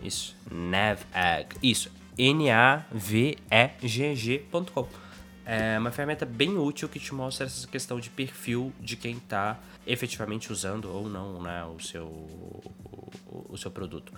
Isso. 0.04 0.36
Naveg. 0.51 1.56
Isso. 1.63 1.92
N-A-V-E-G-G.com. 2.18 2.88
É 5.45 5.80
uma 5.80 5.92
ferramenta 5.92 6.25
bem 6.25 6.57
útil 6.57 6.89
que 6.89 7.00
te 7.00 7.13
mostra 7.16 7.45
essa 7.45 7.66
questão 7.68 8.00
de 8.00 8.10
perfil 8.10 8.74
de 8.80 8.98
quem 8.98 9.18
tá 9.18 9.57
efetivamente 9.86 10.51
usando 10.51 10.92
ou 10.92 11.07
não 11.07 11.42
né, 11.42 11.63
o, 11.63 11.80
seu, 11.80 12.06
o, 12.06 13.45
o 13.50 13.57
seu 13.57 13.72
produto. 13.72 14.12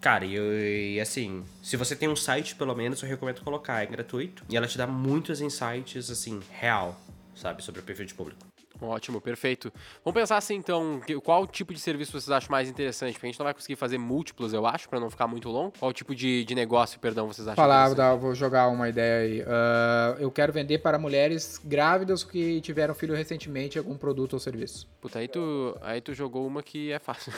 Cara, 0.00 0.24
e, 0.24 0.94
e 0.94 1.00
assim, 1.00 1.44
se 1.62 1.76
você 1.76 1.96
tem 1.96 2.08
um 2.08 2.16
site, 2.16 2.54
pelo 2.54 2.74
menos, 2.74 3.02
eu 3.02 3.08
recomendo 3.08 3.40
colocar. 3.42 3.82
É 3.82 3.86
gratuito. 3.86 4.44
E 4.48 4.56
ela 4.56 4.66
te 4.66 4.78
dá 4.78 4.86
muitos 4.86 5.40
insights, 5.40 6.10
assim, 6.10 6.40
real, 6.50 7.00
sabe, 7.34 7.62
sobre 7.62 7.80
o 7.80 7.84
perfil 7.84 8.06
de 8.06 8.14
público. 8.14 8.46
Ótimo, 8.80 9.20
perfeito. 9.20 9.72
Vamos 10.04 10.18
pensar 10.20 10.36
assim, 10.36 10.54
então, 10.54 11.00
qual 11.22 11.46
tipo 11.46 11.72
de 11.72 11.80
serviço 11.80 12.12
vocês 12.12 12.30
acham 12.30 12.50
mais 12.50 12.68
interessante? 12.68 13.14
Porque 13.14 13.26
a 13.26 13.30
gente 13.30 13.38
não 13.38 13.44
vai 13.44 13.54
conseguir 13.54 13.76
fazer 13.76 13.98
múltiplos, 13.98 14.52
eu 14.52 14.66
acho, 14.66 14.88
pra 14.88 15.00
não 15.00 15.10
ficar 15.10 15.26
muito 15.26 15.48
longo. 15.48 15.72
Qual 15.78 15.92
tipo 15.92 16.14
de, 16.14 16.44
de 16.44 16.54
negócio, 16.54 16.98
perdão, 17.00 17.26
vocês 17.26 17.46
acham 17.48 17.56
Falar, 17.56 17.90
interessante? 17.90 18.20
vou, 18.20 18.34
jogar 18.34 18.68
uma 18.68 18.88
ideia 18.88 19.22
aí. 19.22 19.44
Ah, 19.46 20.16
eu 20.18 20.30
quero 20.30 20.52
vender 20.52 20.78
para 20.78 20.98
mulheres 20.98 21.60
grávidas 21.64 22.22
que 22.22 22.60
tiveram 22.60 22.94
filho 22.94 23.14
recentemente 23.14 23.78
algum 23.78 23.96
produto 23.96 24.34
ou 24.34 24.38
serviço. 24.38 24.86
Puta, 25.00 25.18
aí 25.18 25.28
tu, 25.28 25.76
aí 25.80 26.00
tu 26.00 26.12
jogou 26.14 26.46
uma 26.46 26.62
que 26.62 26.92
é 26.92 26.98
fácil. 26.98 27.32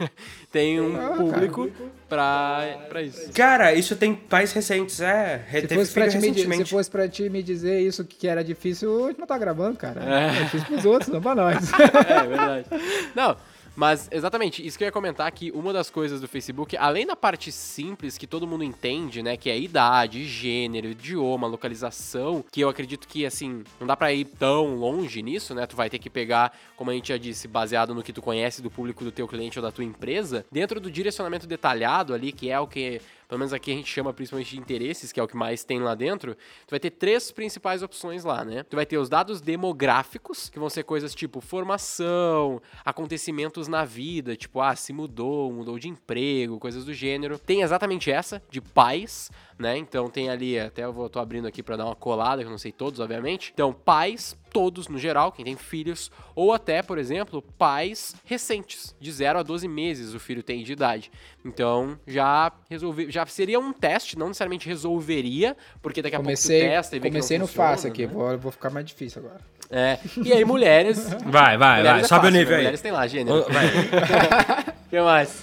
Tem 0.50 0.80
um 0.80 0.96
Ah, 0.96 1.16
público 1.16 1.70
pra, 2.08 2.86
pra 2.88 3.02
isso. 3.02 3.32
Cara, 3.32 3.72
isso 3.74 3.96
tem 3.96 4.14
pais 4.14 4.52
recentes, 4.52 5.00
é. 5.00 5.44
Se 5.50 5.68
fosse, 5.74 5.92
pra 5.92 6.08
ti 6.08 6.18
me, 6.18 6.34
se 6.34 6.64
fosse 6.66 6.90
pra 6.90 7.08
ti 7.08 7.28
me 7.28 7.42
dizer 7.42 7.80
isso 7.80 8.04
que 8.04 8.28
era 8.28 8.44
difícil, 8.44 9.04
a 9.04 9.08
gente 9.08 9.18
não 9.20 9.26
tá 9.26 9.36
gravando, 9.38 9.76
cara. 9.76 10.00
É, 10.02 10.44
difícil 10.44 10.68
outros, 10.84 11.10
não 11.10 11.20
pra 11.20 11.34
nós. 11.34 11.70
É, 12.06 12.26
verdade. 12.26 12.66
Não, 13.14 13.36
mas 13.76 14.08
exatamente, 14.12 14.64
isso 14.64 14.78
que 14.78 14.84
eu 14.84 14.86
ia 14.86 14.92
comentar 14.92 15.30
que 15.32 15.50
uma 15.50 15.72
das 15.72 15.90
coisas 15.90 16.20
do 16.20 16.28
Facebook, 16.28 16.76
além 16.76 17.06
da 17.06 17.16
parte 17.16 17.50
simples 17.50 18.16
que 18.16 18.26
todo 18.26 18.46
mundo 18.46 18.62
entende, 18.62 19.22
né, 19.22 19.36
que 19.36 19.50
é 19.50 19.58
idade, 19.58 20.24
gênero, 20.24 20.88
idioma, 20.88 21.46
localização, 21.46 22.44
que 22.52 22.60
eu 22.60 22.68
acredito 22.68 23.08
que 23.08 23.26
assim, 23.26 23.64
não 23.80 23.86
dá 23.86 23.96
pra 23.96 24.12
ir 24.12 24.26
tão 24.26 24.76
longe 24.76 25.22
nisso, 25.22 25.54
né? 25.54 25.66
Tu 25.66 25.74
vai 25.74 25.90
ter 25.90 25.98
que 25.98 26.08
pegar, 26.08 26.56
como 26.76 26.90
a 26.90 26.94
gente 26.94 27.08
já 27.08 27.16
disse, 27.16 27.48
baseado 27.48 27.94
no 27.94 28.02
que 28.02 28.12
tu 28.12 28.22
conhece 28.22 28.62
do 28.62 28.70
público 28.70 29.02
do 29.02 29.10
teu 29.10 29.26
cliente 29.26 29.58
ou 29.58 29.62
da 29.62 29.72
tua 29.72 29.84
empresa, 29.84 30.46
dentro 30.52 30.78
do 30.78 30.90
direcionamento 30.90 31.46
detalhado 31.46 32.14
ali, 32.14 32.30
que 32.30 32.50
é 32.50 32.60
o 32.60 32.68
que 32.68 33.00
pelo 33.34 33.40
menos 33.40 33.52
aqui 33.52 33.72
a 33.72 33.74
gente 33.74 33.90
chama 33.90 34.12
principalmente 34.12 34.50
de 34.50 34.60
interesses, 34.60 35.10
que 35.10 35.18
é 35.18 35.22
o 35.22 35.26
que 35.26 35.36
mais 35.36 35.64
tem 35.64 35.80
lá 35.80 35.96
dentro, 35.96 36.36
tu 36.36 36.70
vai 36.70 36.78
ter 36.78 36.90
três 36.90 37.32
principais 37.32 37.82
opções 37.82 38.22
lá, 38.22 38.44
né? 38.44 38.62
Tu 38.62 38.76
vai 38.76 38.86
ter 38.86 38.96
os 38.96 39.08
dados 39.08 39.40
demográficos, 39.40 40.48
que 40.48 40.56
vão 40.56 40.70
ser 40.70 40.84
coisas 40.84 41.12
tipo 41.12 41.40
formação, 41.40 42.62
acontecimentos 42.84 43.66
na 43.66 43.84
vida, 43.84 44.36
tipo, 44.36 44.60
ah, 44.60 44.76
se 44.76 44.92
mudou, 44.92 45.52
mudou 45.52 45.80
de 45.80 45.88
emprego, 45.88 46.60
coisas 46.60 46.84
do 46.84 46.94
gênero. 46.94 47.36
Tem 47.36 47.62
exatamente 47.62 48.08
essa, 48.08 48.40
de 48.48 48.60
pais, 48.60 49.32
né? 49.58 49.76
Então 49.76 50.08
tem 50.08 50.30
ali, 50.30 50.56
até 50.56 50.84
eu 50.84 50.92
vou, 50.92 51.10
tô 51.10 51.18
abrindo 51.18 51.48
aqui 51.48 51.60
pra 51.60 51.76
dar 51.76 51.86
uma 51.86 51.96
colada, 51.96 52.40
que 52.40 52.46
eu 52.46 52.52
não 52.52 52.58
sei 52.58 52.70
todos, 52.70 53.00
obviamente. 53.00 53.50
Então, 53.52 53.72
pais, 53.72 54.36
todos, 54.54 54.86
no 54.86 54.96
geral, 54.96 55.32
quem 55.32 55.44
tem 55.44 55.56
filhos, 55.56 56.12
ou 56.32 56.52
até, 56.52 56.80
por 56.80 56.96
exemplo, 56.96 57.42
pais 57.58 58.14
recentes, 58.24 58.94
de 59.00 59.10
0 59.10 59.40
a 59.40 59.42
12 59.42 59.66
meses 59.66 60.14
o 60.14 60.20
filho 60.20 60.44
tem 60.44 60.62
de 60.62 60.72
idade. 60.72 61.10
Então, 61.44 61.98
já 62.06 62.52
resolve, 62.70 63.10
já 63.10 63.26
seria 63.26 63.58
um 63.58 63.72
teste, 63.72 64.16
não 64.16 64.28
necessariamente 64.28 64.68
resolveria, 64.68 65.56
porque 65.82 66.00
daqui 66.00 66.14
a 66.14 66.20
comecei, 66.20 66.60
pouco 66.60 66.72
tu 66.72 66.76
testa 66.76 66.96
e 66.96 67.00
vê 67.00 67.08
Comecei 67.08 67.36
que 67.36 67.38
não 67.40 67.44
no 67.44 67.48
funciona, 67.48 67.68
fácil 67.68 67.90
aqui, 67.90 68.06
né? 68.06 68.12
vou, 68.12 68.38
vou 68.38 68.52
ficar 68.52 68.70
mais 68.70 68.86
difícil 68.86 69.22
agora. 69.22 69.40
É. 69.68 69.98
E 70.24 70.32
aí, 70.32 70.44
mulheres. 70.44 71.12
Vai, 71.26 71.58
vai, 71.58 71.78
mulheres 71.78 71.84
vai. 71.84 72.00
é 72.00 72.04
Sobe 72.04 72.08
fácil, 72.08 72.28
o 72.28 72.30
nível 72.30 72.50
né? 72.50 72.54
aí. 72.54 72.62
Mulheres 72.62 72.80
tem 72.80 72.92
lá, 72.92 73.06
gênero. 73.08 73.46
Vai. 73.50 73.66
O 73.66 74.80
que 74.88 75.00
mais? 75.00 75.42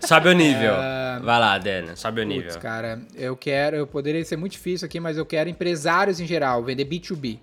Sobe 0.00 0.28
o 0.28 0.32
nível. 0.32 0.74
É. 0.74 1.20
Vai 1.22 1.38
lá, 1.38 1.58
Dana. 1.58 1.96
Sobe 1.96 2.22
o 2.22 2.24
Putz, 2.24 2.36
nível. 2.36 2.60
cara, 2.60 3.02
eu 3.14 3.36
quero, 3.36 3.76
eu 3.76 3.86
poderia 3.86 4.24
ser 4.24 4.36
muito 4.36 4.52
difícil 4.52 4.86
aqui, 4.86 4.98
mas 4.98 5.18
eu 5.18 5.26
quero 5.26 5.50
empresários 5.50 6.18
em 6.18 6.26
geral, 6.26 6.62
vender 6.64 6.86
B2B. 6.86 7.40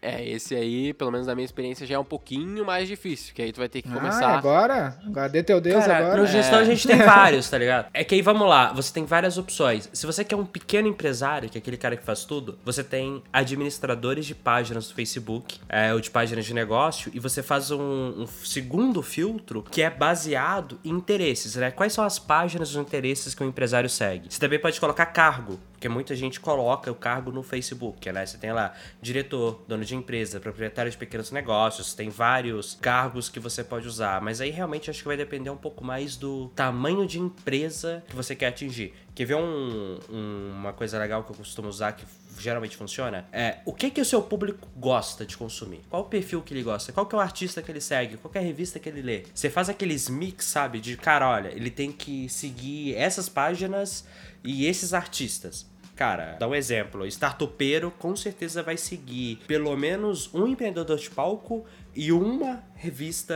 É, 0.00 0.24
esse 0.28 0.54
aí, 0.54 0.92
pelo 0.94 1.10
menos 1.10 1.26
na 1.26 1.34
minha 1.34 1.44
experiência, 1.44 1.84
já 1.86 1.96
é 1.96 1.98
um 1.98 2.04
pouquinho 2.04 2.64
mais 2.64 2.86
difícil, 2.86 3.34
que 3.34 3.42
aí 3.42 3.52
tu 3.52 3.58
vai 3.58 3.68
ter 3.68 3.82
que 3.82 3.88
Ah, 3.88 3.94
começar. 3.94 4.28
agora? 4.38 4.96
Agora 5.04 5.28
dê 5.28 5.42
teu 5.42 5.60
Deus 5.60 5.84
Cara, 5.84 5.98
agora. 6.06 6.20
no 6.20 6.26
gestão 6.26 6.60
a 6.60 6.64
gente 6.64 6.86
tem 6.86 6.96
vários, 6.98 7.50
tá 7.50 7.58
ligado? 7.58 7.88
É 7.92 8.04
que 8.04 8.14
aí 8.14 8.22
vamos 8.22 8.48
lá, 8.48 8.72
você 8.72 8.92
tem 8.92 9.04
várias 9.04 9.36
opções. 9.38 9.90
Se 9.92 10.06
você 10.06 10.24
quer 10.24 10.36
um 10.36 10.44
pequeno 10.46 10.86
empresário, 10.86 11.48
que 11.48 11.58
é 11.58 11.60
aquele 11.60 11.76
cara 11.76 11.96
que 11.96 12.04
faz 12.04 12.24
tudo, 12.24 12.58
você 12.64 12.84
tem 12.84 13.22
administradores 13.32 14.24
de 14.24 14.34
páginas 14.34 14.88
do 14.88 14.94
Facebook, 14.94 15.58
é, 15.68 15.92
ou 15.92 16.00
de 16.00 16.10
páginas 16.10 16.44
de 16.46 16.54
negócio, 16.54 17.10
e 17.12 17.18
você 17.18 17.42
faz 17.42 17.70
um, 17.72 18.22
um 18.22 18.26
segundo 18.26 19.02
filtro 19.02 19.64
que 19.68 19.82
é 19.82 19.90
baseado 19.90 20.78
em 20.84 20.90
interesses, 20.98 21.56
né? 21.56 21.70
Quais 21.70 21.92
são 21.92 22.04
as 22.04 22.18
páginas 22.18 22.70
dos 22.70 22.80
interesses 22.80 23.34
que 23.34 23.42
o 23.42 23.46
empresário 23.46 23.88
segue? 23.88 24.26
Você 24.32 24.38
também 24.38 24.58
pode 24.58 24.78
colocar 24.78 25.06
cargo, 25.06 25.58
porque 25.72 25.88
muita 25.88 26.14
gente 26.14 26.38
coloca 26.38 26.90
o 26.90 26.94
cargo 26.94 27.30
no 27.32 27.42
Facebook, 27.42 28.10
né? 28.12 28.26
Você 28.26 28.36
tem 28.36 28.52
lá 28.52 28.72
diretor, 29.00 29.64
dono 29.66 29.84
de 29.84 29.87
empresa, 29.94 30.40
proprietário 30.40 30.90
de 30.90 30.96
pequenos 30.96 31.30
negócios, 31.30 31.94
tem 31.94 32.08
vários 32.08 32.76
cargos 32.80 33.28
que 33.28 33.38
você 33.40 33.62
pode 33.64 33.86
usar, 33.86 34.20
mas 34.20 34.40
aí 34.40 34.50
realmente 34.50 34.90
acho 34.90 35.00
que 35.02 35.08
vai 35.08 35.16
depender 35.16 35.50
um 35.50 35.56
pouco 35.56 35.84
mais 35.84 36.16
do 36.16 36.48
tamanho 36.54 37.06
de 37.06 37.18
empresa 37.18 38.02
que 38.08 38.14
você 38.16 38.34
quer 38.34 38.48
atingir. 38.48 38.94
Quer 39.14 39.24
ver 39.24 39.34
um- 39.34 39.98
um- 40.10 40.52
uma 40.54 40.72
coisa 40.72 40.98
legal 40.98 41.24
que 41.24 41.32
eu 41.32 41.36
costumo 41.36 41.68
usar 41.68 41.92
que 41.92 42.04
geralmente 42.38 42.76
funciona? 42.76 43.26
É 43.32 43.58
o 43.64 43.72
que 43.72 43.90
que 43.90 44.00
o 44.00 44.04
seu 44.04 44.22
público 44.22 44.68
gosta 44.76 45.26
de 45.26 45.36
consumir? 45.36 45.80
Qual 45.90 46.02
o 46.02 46.04
perfil 46.04 46.40
que 46.40 46.54
ele 46.54 46.62
gosta? 46.62 46.92
Qual 46.92 47.04
que 47.04 47.14
é 47.14 47.18
o 47.18 47.20
artista 47.20 47.60
que 47.60 47.70
ele 47.72 47.80
segue? 47.80 48.16
Qual 48.16 48.30
é 48.34 48.38
a 48.38 48.42
revista 48.42 48.78
que 48.78 48.88
ele 48.88 49.02
lê? 49.02 49.24
Você 49.34 49.50
faz 49.50 49.68
aqueles 49.68 50.08
mix, 50.08 50.44
sabe? 50.44 50.78
De 50.80 50.96
cara, 50.96 51.28
olha, 51.28 51.48
ele 51.48 51.70
tem 51.70 51.90
que 51.90 52.28
seguir 52.28 52.94
essas 52.94 53.28
páginas 53.28 54.06
e 54.44 54.66
esses 54.66 54.94
artistas. 54.94 55.66
Cara, 55.98 56.36
dá 56.38 56.46
um 56.46 56.54
exemplo. 56.54 57.04
Startupeiro 57.06 57.90
com 57.90 58.14
certeza 58.14 58.62
vai 58.62 58.76
seguir 58.76 59.40
pelo 59.48 59.76
menos 59.76 60.32
um 60.32 60.46
empreendedor 60.46 60.96
de 60.96 61.10
palco 61.10 61.66
e 61.98 62.12
uma 62.12 62.62
revista 62.76 63.34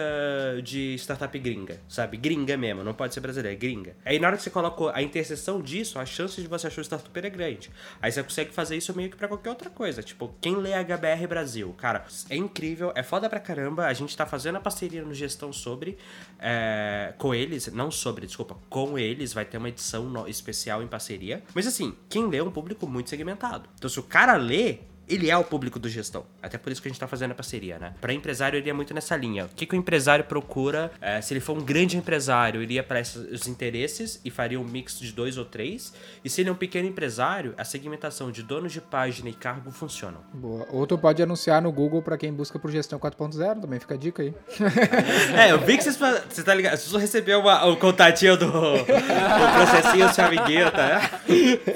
de 0.62 0.95
startup 0.95 1.37
gringa, 1.37 1.81
sabe? 1.88 2.16
Gringa 2.16 2.57
mesmo, 2.57 2.85
não 2.85 2.95
pode 2.95 3.12
ser 3.12 3.19
brasileira, 3.19 3.52
é 3.52 3.59
gringa. 3.59 3.97
Aí 4.04 4.21
na 4.21 4.28
hora 4.28 4.37
que 4.37 4.42
você 4.45 4.50
coloca 4.50 4.97
a 4.97 5.02
interseção 5.02 5.61
disso, 5.61 5.99
a 5.99 6.07
chance 6.07 6.40
de 6.40 6.47
você 6.47 6.69
achar 6.69 6.78
o 6.78 6.83
startupeiro 6.83 7.26
é 7.26 7.31
grande. 7.31 7.73
Aí 8.00 8.12
você 8.12 8.23
consegue 8.23 8.52
fazer 8.52 8.76
isso 8.76 8.97
meio 8.97 9.11
que 9.11 9.16
pra 9.16 9.26
qualquer 9.26 9.50
outra 9.50 9.69
coisa. 9.69 10.00
Tipo, 10.00 10.33
quem 10.40 10.54
lê 10.54 10.71
HBR 10.75 11.26
Brasil? 11.26 11.75
Cara, 11.76 12.07
é 12.31 12.37
incrível, 12.37 12.92
é 12.95 13.02
foda 13.02 13.28
pra 13.28 13.40
caramba. 13.40 13.87
A 13.87 13.92
gente 13.92 14.16
tá 14.16 14.25
fazendo 14.26 14.59
a 14.59 14.61
parceria 14.61 15.02
no 15.02 15.12
Gestão 15.12 15.52
sobre, 15.52 15.99
é, 16.38 17.14
com 17.19 17.35
eles, 17.35 17.66
não 17.73 17.90
sobre, 17.90 18.28
desculpa, 18.28 18.57
com 18.71 18.97
eles, 18.97 19.33
vai 19.33 19.45
ter 19.45 19.59
uma 19.59 19.71
edição 19.71 20.28
especial 20.28 20.85
em 20.85 20.87
parceria. 20.87 21.42
Mas 21.52 21.66
assim, 21.66 21.97
quem 22.09 22.28
lê 22.28 22.37
é 22.37 22.45
um 22.45 22.52
público 22.52 22.87
muito 22.87 23.11
segmentado. 23.11 23.69
Então 23.75 23.90
se 23.90 23.99
o 23.99 24.04
cara 24.04 24.37
lê, 24.37 24.78
ele 25.14 25.31
é 25.31 25.37
o 25.37 25.45
público 25.45 25.78
do 25.78 25.88
gestão. 25.88 26.25
Até 26.42 26.59
por 26.59 26.73
isso 26.73 26.81
que 26.83 26.88
a 26.88 26.90
gente 26.90 27.00
tá 27.00 27.07
fazendo 27.07 27.33
a 27.33 27.35
parceria, 27.35 27.78
né? 27.78 27.92
Pra 28.00 28.12
empresário, 28.12 28.57
ele 28.59 28.69
é 28.69 28.73
muito 28.73 28.92
nessa 28.95 29.16
linha. 29.16 29.45
O 29.47 29.49
que, 29.49 29.66
que 29.66 29.75
o 29.75 29.78
empresário 29.78 30.25
procura? 30.25 30.90
é, 31.00 31.21
se 31.21 31.33
ele 31.33 31.40
for 31.40 31.57
um 31.57 31.61
grande 31.62 31.97
empresário, 31.97 32.62
ele 32.62 32.75
ia 32.75 32.83
para 32.83 33.00
esses 33.00 33.47
interesses 33.47 34.21
e 34.25 34.31
faria 34.31 34.59
um 34.61 34.64
mix 34.64 34.99
de 34.99 35.12
dois 35.12 35.37
ou 35.38 35.45
três. 35.45 35.92
E 36.25 36.31
se 36.31 36.40
ele 36.40 36.49
é 36.49 36.52
um 36.52 36.57
pequeno 36.57 36.88
empresário, 36.88 37.54
a 37.59 37.64
segmentação 37.64 38.31
de 38.31 38.42
donos 38.42 38.73
de 38.73 38.81
página 38.81 39.28
e 39.28 39.33
cargo 39.33 39.71
funcionam. 39.71 40.21
Boa. 40.33 40.66
Ou 40.71 40.87
tu 40.87 40.97
pode 40.99 41.23
anunciar 41.23 41.61
no 41.62 41.71
Google 41.73 42.02
pra 42.02 42.16
quem 42.16 42.33
busca 42.33 42.59
por 42.59 42.71
gestão 42.71 42.99
4.0, 42.99 43.61
também 43.61 43.78
fica 43.81 43.95
a 43.95 43.97
dica 43.97 44.23
aí. 44.23 44.35
É, 45.37 45.52
eu 45.52 45.59
vi 45.59 45.76
que 45.76 45.85
vocês. 45.85 45.97
Você 46.28 46.42
tá 46.42 46.54
ligado? 46.54 46.76
Vocês 46.76 47.00
recebeu 47.00 47.40
uma- 47.40 47.64
o 47.66 47.76
contatinho 47.76 48.37
do, 48.37 48.47
do 48.47 48.85
processinho 48.85 50.09
do 50.09 50.14
seu 50.14 50.25
amiguinho, 50.25 50.71
tá? 50.71 51.21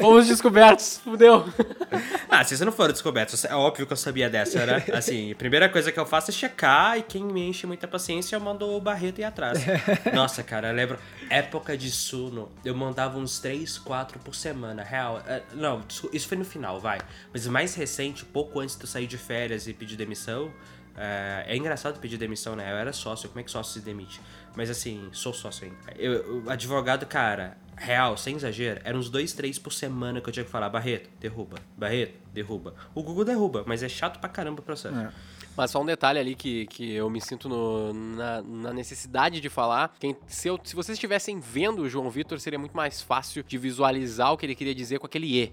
Fomos 0.00 0.26
descobertos, 0.26 1.00
fudeu. 1.02 1.44
Ah, 2.28 2.42
se 2.44 2.50
vocês 2.50 2.60
não 2.60 2.72
foram 2.72 2.92
descobertos, 2.92 3.25
é 3.48 3.54
óbvio 3.54 3.86
que 3.86 3.92
eu 3.92 3.96
sabia 3.96 4.28
dessa, 4.30 4.64
né? 4.64 4.84
Assim, 4.92 5.32
a 5.32 5.34
primeira 5.34 5.68
coisa 5.68 5.90
que 5.90 5.98
eu 5.98 6.06
faço 6.06 6.30
é 6.30 6.34
checar 6.34 6.98
e 6.98 7.02
quem 7.02 7.24
me 7.24 7.48
enche 7.48 7.66
muita 7.66 7.88
paciência 7.88 8.36
eu 8.36 8.40
mando 8.40 8.68
o 8.68 8.80
Barreto 8.80 9.20
ir 9.20 9.24
atrás. 9.24 9.58
Nossa, 10.14 10.42
cara, 10.42 10.68
eu 10.68 10.74
lembro. 10.74 10.98
Época 11.28 11.76
de 11.76 11.90
Suno, 11.90 12.50
eu 12.64 12.74
mandava 12.74 13.18
uns 13.18 13.38
3, 13.38 13.78
4 13.78 14.18
por 14.20 14.34
semana, 14.34 14.82
real. 14.82 15.22
É, 15.26 15.42
Não, 15.52 15.82
isso 16.12 16.28
foi 16.28 16.36
no 16.36 16.44
final, 16.44 16.80
vai. 16.80 16.98
Mas 17.32 17.46
mais 17.46 17.74
recente, 17.74 18.24
pouco 18.24 18.60
antes 18.60 18.76
de 18.76 18.82
eu 18.82 18.88
sair 18.88 19.06
de 19.06 19.18
férias 19.18 19.66
e 19.66 19.72
pedir 19.72 19.96
demissão. 19.96 20.52
É, 20.96 21.44
é 21.48 21.56
engraçado 21.56 21.98
pedir 22.00 22.16
demissão, 22.16 22.56
né? 22.56 22.70
Eu 22.72 22.76
era 22.76 22.92
sócio, 22.92 23.28
como 23.28 23.40
é 23.40 23.42
que 23.42 23.50
sócio 23.50 23.74
se 23.74 23.80
demite? 23.84 24.20
Mas 24.56 24.70
assim, 24.70 25.08
sou 25.12 25.32
sócio 25.34 25.66
ainda. 25.66 25.76
Eu, 26.00 26.42
o 26.44 26.50
advogado, 26.50 27.04
cara, 27.04 27.56
real, 27.76 28.16
sem 28.16 28.36
exagero, 28.36 28.80
eram 28.84 28.98
uns 28.98 29.10
dois, 29.10 29.32
três 29.34 29.58
por 29.58 29.72
semana 29.72 30.20
que 30.20 30.28
eu 30.28 30.32
tinha 30.32 30.44
que 30.44 30.50
falar: 30.50 30.68
Barreto, 30.70 31.10
derruba. 31.20 31.58
Barreto, 31.76 32.14
derruba. 32.32 32.74
O 32.94 33.02
Google 33.02 33.24
derruba, 33.24 33.62
mas 33.66 33.82
é 33.82 33.88
chato 33.88 34.18
pra 34.18 34.28
caramba 34.28 34.60
o 34.60 34.64
processo. 34.64 34.98
É. 34.98 35.12
Mas 35.56 35.70
só 35.70 35.80
um 35.80 35.86
detalhe 35.86 36.18
ali 36.18 36.34
que, 36.34 36.66
que 36.66 36.92
eu 36.92 37.08
me 37.08 37.18
sinto 37.20 37.48
no- 37.48 37.92
na, 37.94 38.42
na 38.42 38.72
necessidade 38.74 39.40
de 39.40 39.48
falar. 39.48 39.94
Quem, 39.98 40.14
se, 40.26 40.48
eu- 40.48 40.60
se 40.62 40.74
vocês 40.74 40.96
estivessem 40.96 41.40
vendo 41.40 41.82
o 41.82 41.88
João 41.88 42.10
Vitor, 42.10 42.38
seria 42.40 42.58
muito 42.58 42.76
mais 42.76 43.00
fácil 43.00 43.42
de 43.42 43.56
visualizar 43.56 44.32
o 44.32 44.36
que 44.36 44.44
ele 44.44 44.54
queria 44.54 44.74
dizer 44.74 44.98
com 44.98 45.06
aquele 45.06 45.26
E. 45.44 45.52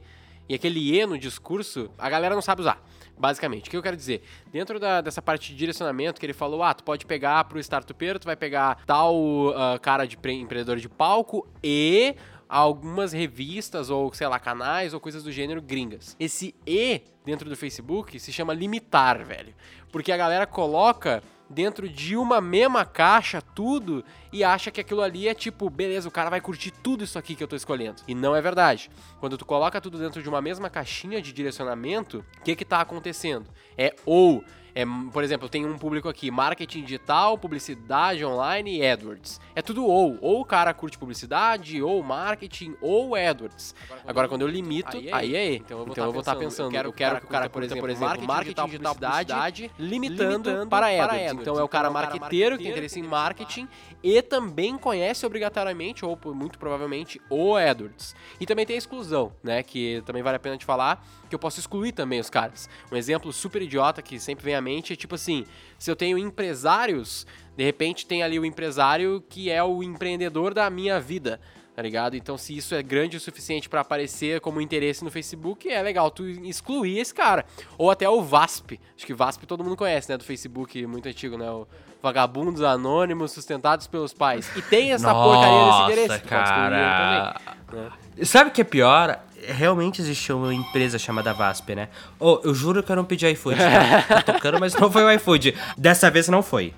E 0.50 0.54
aquele 0.56 0.94
E 0.94 1.06
no 1.06 1.18
discurso, 1.18 1.90
a 1.98 2.10
galera 2.10 2.36
não 2.36 2.42
sabe 2.42 2.62
usar. 2.62 2.82
Basicamente, 3.18 3.68
o 3.68 3.72
que 3.72 3.78
eu 3.78 3.82
quero 3.84 3.96
dizer? 3.96 4.22
Dentro 4.52 4.80
da- 4.80 5.02
dessa 5.02 5.22
parte 5.22 5.50
de 5.52 5.56
direcionamento 5.56 6.20
que 6.20 6.26
ele 6.26 6.34
falou, 6.34 6.64
ah, 6.64 6.74
tu 6.74 6.84
pode 6.84 7.06
pegar 7.06 7.44
pro 7.46 7.60
startupeiro, 7.60 8.20
tu 8.20 8.26
vai 8.26 8.36
pegar 8.36 8.84
tal 8.86 9.16
ah, 9.56 9.80
cara 9.80 10.06
de 10.06 10.18
pre- 10.18 10.34
empreendedor 10.34 10.78
de 10.78 10.90
palco 10.90 11.48
e 11.64 12.16
algumas 12.50 13.14
revistas 13.14 13.90
ou, 13.90 14.14
sei 14.14 14.28
lá, 14.28 14.40
canais 14.40 14.94
ou 14.94 15.00
coisas 15.00 15.24
do 15.24 15.32
gênero 15.32 15.62
gringas. 15.62 16.16
Esse 16.20 16.54
E 16.68 17.02
dentro 17.26 17.50
do 17.50 17.56
Facebook 17.56 18.20
se 18.20 18.32
chama 18.34 18.54
limitar, 18.54 19.24
velho. 19.26 19.54
Porque 19.92 20.12
a 20.12 20.18
galera 20.18 20.46
coloca 20.46 21.24
dentro 21.54 21.88
de 21.88 22.18
uma 22.18 22.42
mesma 22.42 22.84
caixa 22.84 23.42
tudo 23.42 24.04
e 24.32 24.44
acha 24.44 24.72
que 24.72 24.82
aquilo 24.82 25.02
ali 25.02 25.28
é 25.28 25.34
tipo, 25.34 25.70
beleza, 25.70 26.08
o 26.08 26.12
cara 26.12 26.30
vai 26.30 26.42
curtir 26.42 26.72
tudo 26.72 27.04
isso 27.04 27.18
aqui 27.18 27.36
que 27.36 27.44
eu 27.44 27.48
tô 27.48 27.56
escolhendo. 27.56 28.02
E 28.08 28.16
não 28.16 28.36
é 28.36 28.42
verdade. 28.42 28.90
Quando 29.20 29.38
tu 29.38 29.46
coloca 29.46 29.80
tudo 29.80 29.98
dentro 29.98 30.22
de 30.22 30.28
uma 30.28 30.42
mesma 30.42 30.70
caixinha 30.70 31.22
de 31.22 31.32
direcionamento, 31.32 32.26
o 32.40 32.44
que 32.44 32.56
que 32.56 32.66
tá 32.66 32.82
acontecendo? 32.82 33.46
É 33.78 33.96
ou 34.06 34.44
é, 34.76 34.84
por 35.12 35.24
exemplo, 35.24 35.48
tem 35.48 35.66
um 35.66 35.78
público 35.78 36.10
aqui, 36.10 36.32
marketing 36.32 36.84
digital, 36.84 37.38
publicidade 37.38 38.26
online 38.26 38.80
e 38.80 38.88
AdWords. 38.88 39.40
É 39.56 39.62
tudo 39.62 39.86
ou. 39.86 40.18
Ou 40.20 40.42
o 40.42 40.46
cara 40.46 40.74
curte 40.74 40.98
publicidade, 40.98 41.82
ou 41.82 42.02
marketing, 42.02 42.76
ou 42.82 43.16
AdWords. 43.16 43.76
Agora, 44.08 44.28
quando 44.28 44.42
eu 44.42 44.48
limito, 44.48 44.98
aí 45.12 45.36
é, 45.36 45.54
então 45.54 45.86
eu 45.96 46.12
vou 46.12 46.22
estar 46.22 46.36
pensando, 46.36 46.76
eu 46.76 46.92
quero, 46.92 47.20
que 47.20 47.26
o 47.26 47.30
cara, 47.30 47.50
por 47.50 47.62
exemplo, 47.62 47.82
por 47.82 47.90
exemplo 47.90 48.26
marketing 48.26 48.66
digital, 48.66 48.96
publicidade, 48.96 49.72
limitando, 49.78 50.68
para 50.68 50.88
AdWords. 50.88 51.42
Então 51.42 51.60
é 51.60 51.64
o 51.64 51.68
cara 51.68 51.90
marqueteiro 51.92 52.58
que 52.58 52.64
tem 52.64 52.72
interesse 52.72 53.00
em 53.00 53.04
marketing 53.04 53.68
e 54.02 54.22
também 54.22 54.78
conhece 54.78 55.26
obrigatoriamente, 55.26 56.04
ou 56.04 56.18
muito 56.34 56.58
provavelmente, 56.58 57.22
o 57.30 57.56
AdWords. 57.56 58.16
E 58.40 58.46
também 58.46 58.66
tem 58.66 58.76
a 58.76 58.80
exclusão, 58.80 59.32
né, 59.44 59.62
que 59.62 60.02
também 60.06 60.24
vale 60.24 60.38
a 60.38 60.40
pena 60.40 60.58
de 60.58 60.66
falar, 60.66 61.06
que 61.30 61.36
eu 61.36 61.40
posso 61.40 61.60
excluir 61.60 61.92
também 61.92 62.20
os 62.20 62.30
caras. 62.30 62.70
Um 62.92 62.96
exemplo 62.96 63.32
super 63.32 63.62
idiota 63.62 64.02
que 64.02 64.20
sempre 64.20 64.44
vem 64.44 64.56
à 64.56 64.63
mente 64.64 64.94
é 64.94 64.96
tipo 64.96 65.16
assim, 65.16 65.46
se 65.78 65.92
eu 65.92 65.96
tenho 65.96 66.18
empresários, 66.18 67.28
de 67.56 67.64
repente 67.64 68.08
tem 68.08 68.24
ali 68.24 68.40
o 68.40 68.46
empresário 68.46 69.24
que 69.30 69.52
é 69.52 69.64
o 69.64 69.84
empreendedor 69.84 70.54
da 70.54 70.70
minha 70.70 71.00
vida, 71.00 71.40
tá 71.76 71.82
ligado? 71.82 72.16
Então 72.16 72.38
se 72.38 72.56
isso 72.56 72.74
é 72.74 72.82
grande 72.82 73.18
o 73.18 73.20
suficiente 73.20 73.68
pra 73.68 73.82
aparecer 73.82 74.40
como 74.40 74.62
interesse 74.62 75.04
no 75.04 75.12
Facebook, 75.12 75.70
é 75.70 75.82
legal 75.82 76.10
tu 76.10 76.26
excluir 76.28 77.00
esse 77.00 77.14
cara. 77.14 77.46
Ou 77.78 77.92
até 77.92 78.08
o 78.10 78.22
VASP, 78.22 78.80
acho 78.96 79.06
que 79.06 79.14
VASP 79.14 79.46
todo 79.46 79.64
mundo 79.64 79.76
conhece, 79.76 80.10
né, 80.10 80.18
do 80.18 80.24
Facebook 80.24 80.86
muito 80.88 81.08
antigo, 81.08 81.38
né, 81.38 81.50
o 81.52 81.68
Vagabundos 82.02 82.62
Anônimos 82.62 83.32
Sustentados 83.32 83.88
pelos 83.88 84.14
Pais. 84.14 84.50
E 84.56 84.62
tem 84.62 84.92
essa 84.92 85.14
porcaria 85.14 85.66
desse 85.66 85.84
interesse, 85.84 86.22
tu 86.22 86.30
pode 86.30 86.44
excluir 86.44 86.66
ele 86.66 86.76
cara. 86.76 87.42
também. 87.68 87.82
né? 87.82 88.26
Sabe 88.26 88.50
o 88.50 88.54
que 88.54 88.62
é 88.62 88.66
pior? 88.66 89.24
Realmente 89.48 90.02
existiu 90.02 90.38
uma 90.38 90.54
empresa 90.54 90.98
chamada 90.98 91.34
VASP, 91.34 91.76
né? 91.76 91.90
Oh, 92.20 92.40
eu 92.44 92.54
juro 92.54 92.84
que 92.84 92.92
eu 92.92 92.96
não 92.96 93.06
pedi 93.06 93.28
iFood. 93.28 93.58
Tá? 93.58 94.22
Tocando, 94.34 94.60
mas 94.60 94.74
não 94.74 94.92
foi 94.92 95.04
o 95.04 95.12
iFood. 95.12 95.56
Dessa 95.78 96.10
vez 96.10 96.28
não 96.28 96.42
foi. 96.42 96.74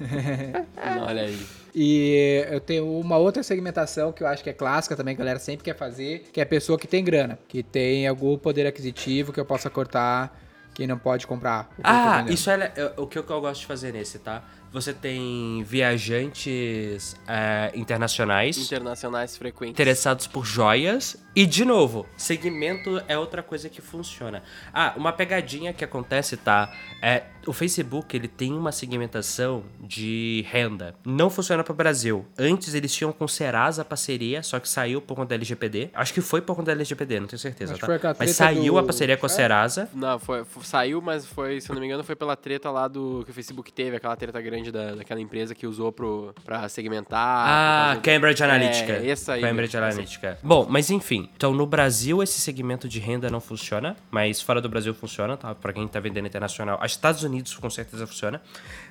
Olha 1.06 1.22
aí. 1.22 1.46
E 1.74 2.44
eu 2.50 2.60
tenho 2.60 2.86
uma 3.00 3.16
outra 3.16 3.42
segmentação 3.42 4.12
que 4.12 4.22
eu 4.22 4.26
acho 4.26 4.44
que 4.44 4.50
é 4.50 4.52
clássica 4.52 4.94
também, 4.94 5.14
que 5.14 5.22
a 5.22 5.24
galera 5.24 5.38
sempre 5.38 5.64
quer 5.64 5.76
fazer, 5.76 6.28
que 6.32 6.38
é 6.38 6.42
a 6.42 6.46
pessoa 6.46 6.78
que 6.78 6.86
tem 6.86 7.02
grana, 7.02 7.38
que 7.48 7.62
tem 7.62 8.06
algum 8.06 8.36
poder 8.36 8.66
aquisitivo 8.66 9.32
que 9.32 9.40
eu 9.40 9.44
possa 9.44 9.70
cortar 9.70 10.38
quem 10.74 10.86
não 10.86 10.98
pode 10.98 11.26
comprar. 11.26 11.70
Ah, 11.82 12.24
isso 12.28 12.50
é, 12.50 12.72
é 12.76 12.92
o 12.96 13.06
que 13.06 13.18
eu, 13.18 13.24
que 13.24 13.30
eu 13.30 13.40
gosto 13.40 13.60
de 13.60 13.66
fazer 13.66 13.92
nesse, 13.92 14.18
tá? 14.18 14.42
Você 14.72 14.94
tem 14.94 15.62
viajantes 15.64 17.14
é, 17.28 17.70
internacionais 17.74 18.56
Internacionais 18.56 19.36
frequentes. 19.36 19.72
interessados 19.72 20.26
por 20.26 20.46
joias. 20.46 21.16
E, 21.36 21.44
de 21.44 21.64
novo, 21.64 22.06
segmento 22.16 23.02
é 23.06 23.18
outra 23.18 23.42
coisa 23.42 23.68
que 23.68 23.82
funciona. 23.82 24.42
Ah, 24.72 24.94
uma 24.96 25.12
pegadinha 25.12 25.72
que 25.72 25.84
acontece, 25.84 26.36
tá? 26.36 26.72
É, 27.02 27.22
o 27.46 27.52
Facebook, 27.52 28.16
ele 28.16 28.28
tem 28.28 28.52
uma 28.52 28.72
segmentação 28.72 29.62
de 29.80 30.44
renda. 30.48 30.94
Não 31.04 31.28
funciona 31.30 31.62
pro 31.64 31.74
Brasil. 31.74 32.24
Antes 32.38 32.74
eles 32.74 32.92
tinham 32.94 33.12
com 33.12 33.24
o 33.24 33.28
Serasa 33.28 33.84
parceria, 33.84 34.42
só 34.42 34.58
que 34.60 34.68
saiu 34.68 35.00
por 35.00 35.14
conta 35.14 35.30
da 35.30 35.34
LGPD. 35.36 35.90
Acho 35.94 36.14
que 36.14 36.20
foi 36.20 36.40
por 36.40 36.54
conta 36.54 36.66
da 36.66 36.72
LGPD, 36.72 37.20
não 37.20 37.26
tenho 37.26 37.38
certeza, 37.38 37.74
Acho 37.74 37.86
tá? 37.86 38.14
Mas 38.18 38.32
saiu 38.32 38.74
do- 38.74 38.78
a 38.78 38.82
parceria 38.82 39.16
com 39.16 39.26
a 39.26 39.28
É? 39.28 39.32
Serasa. 39.32 39.88
Não, 39.94 40.18
foi, 40.18 40.44
foi- 40.44 40.62
saiu, 40.64 41.00
mas 41.02 41.26
foi, 41.26 41.60
se 41.60 41.68
eu 41.70 41.74
não 41.74 41.80
me 41.80 41.86
engano, 41.86 42.04
foi 42.04 42.14
pela 42.16 42.36
treta 42.36 42.70
lá 42.70 42.86
do 42.88 43.22
que 43.24 43.30
o 43.30 43.34
Facebook 43.34 43.72
teve, 43.72 43.96
aquela 43.96 44.14
treta 44.16 44.40
grande 44.40 44.70
da, 44.70 44.94
daquela 44.94 45.20
empresa 45.20 45.54
que 45.54 45.66
usou 45.66 45.90
pro, 45.92 46.34
pra 46.44 46.68
segmentar. 46.68 47.18
Ah, 47.48 47.94
do- 47.94 48.00
Cambridge 48.02 48.42
Analytica. 48.42 48.92
É, 48.92 49.08
essa 49.10 49.32
aí. 49.34 49.40
Cambridge. 49.40 49.76
Analytica. 49.76 50.38
Bom, 50.42 50.66
mas 50.68 50.90
enfim. 50.90 51.28
Então, 51.36 51.52
no 51.52 51.66
Brasil, 51.66 52.22
esse 52.22 52.40
segmento 52.40 52.88
de 52.88 52.98
renda 53.00 53.30
não 53.30 53.40
funciona, 53.40 53.96
mas 54.10 54.40
fora 54.40 54.60
do 54.60 54.68
Brasil 54.68 54.92
funciona, 54.94 55.36
tá? 55.36 55.54
Pra 55.54 55.72
quem 55.72 55.86
tá 55.88 55.98
vendendo 55.98 56.26
internacional. 56.26 56.78
Estados 56.84 57.22
Unidos, 57.22 57.31
com 57.40 57.70
certeza, 57.70 58.06
funciona. 58.06 58.42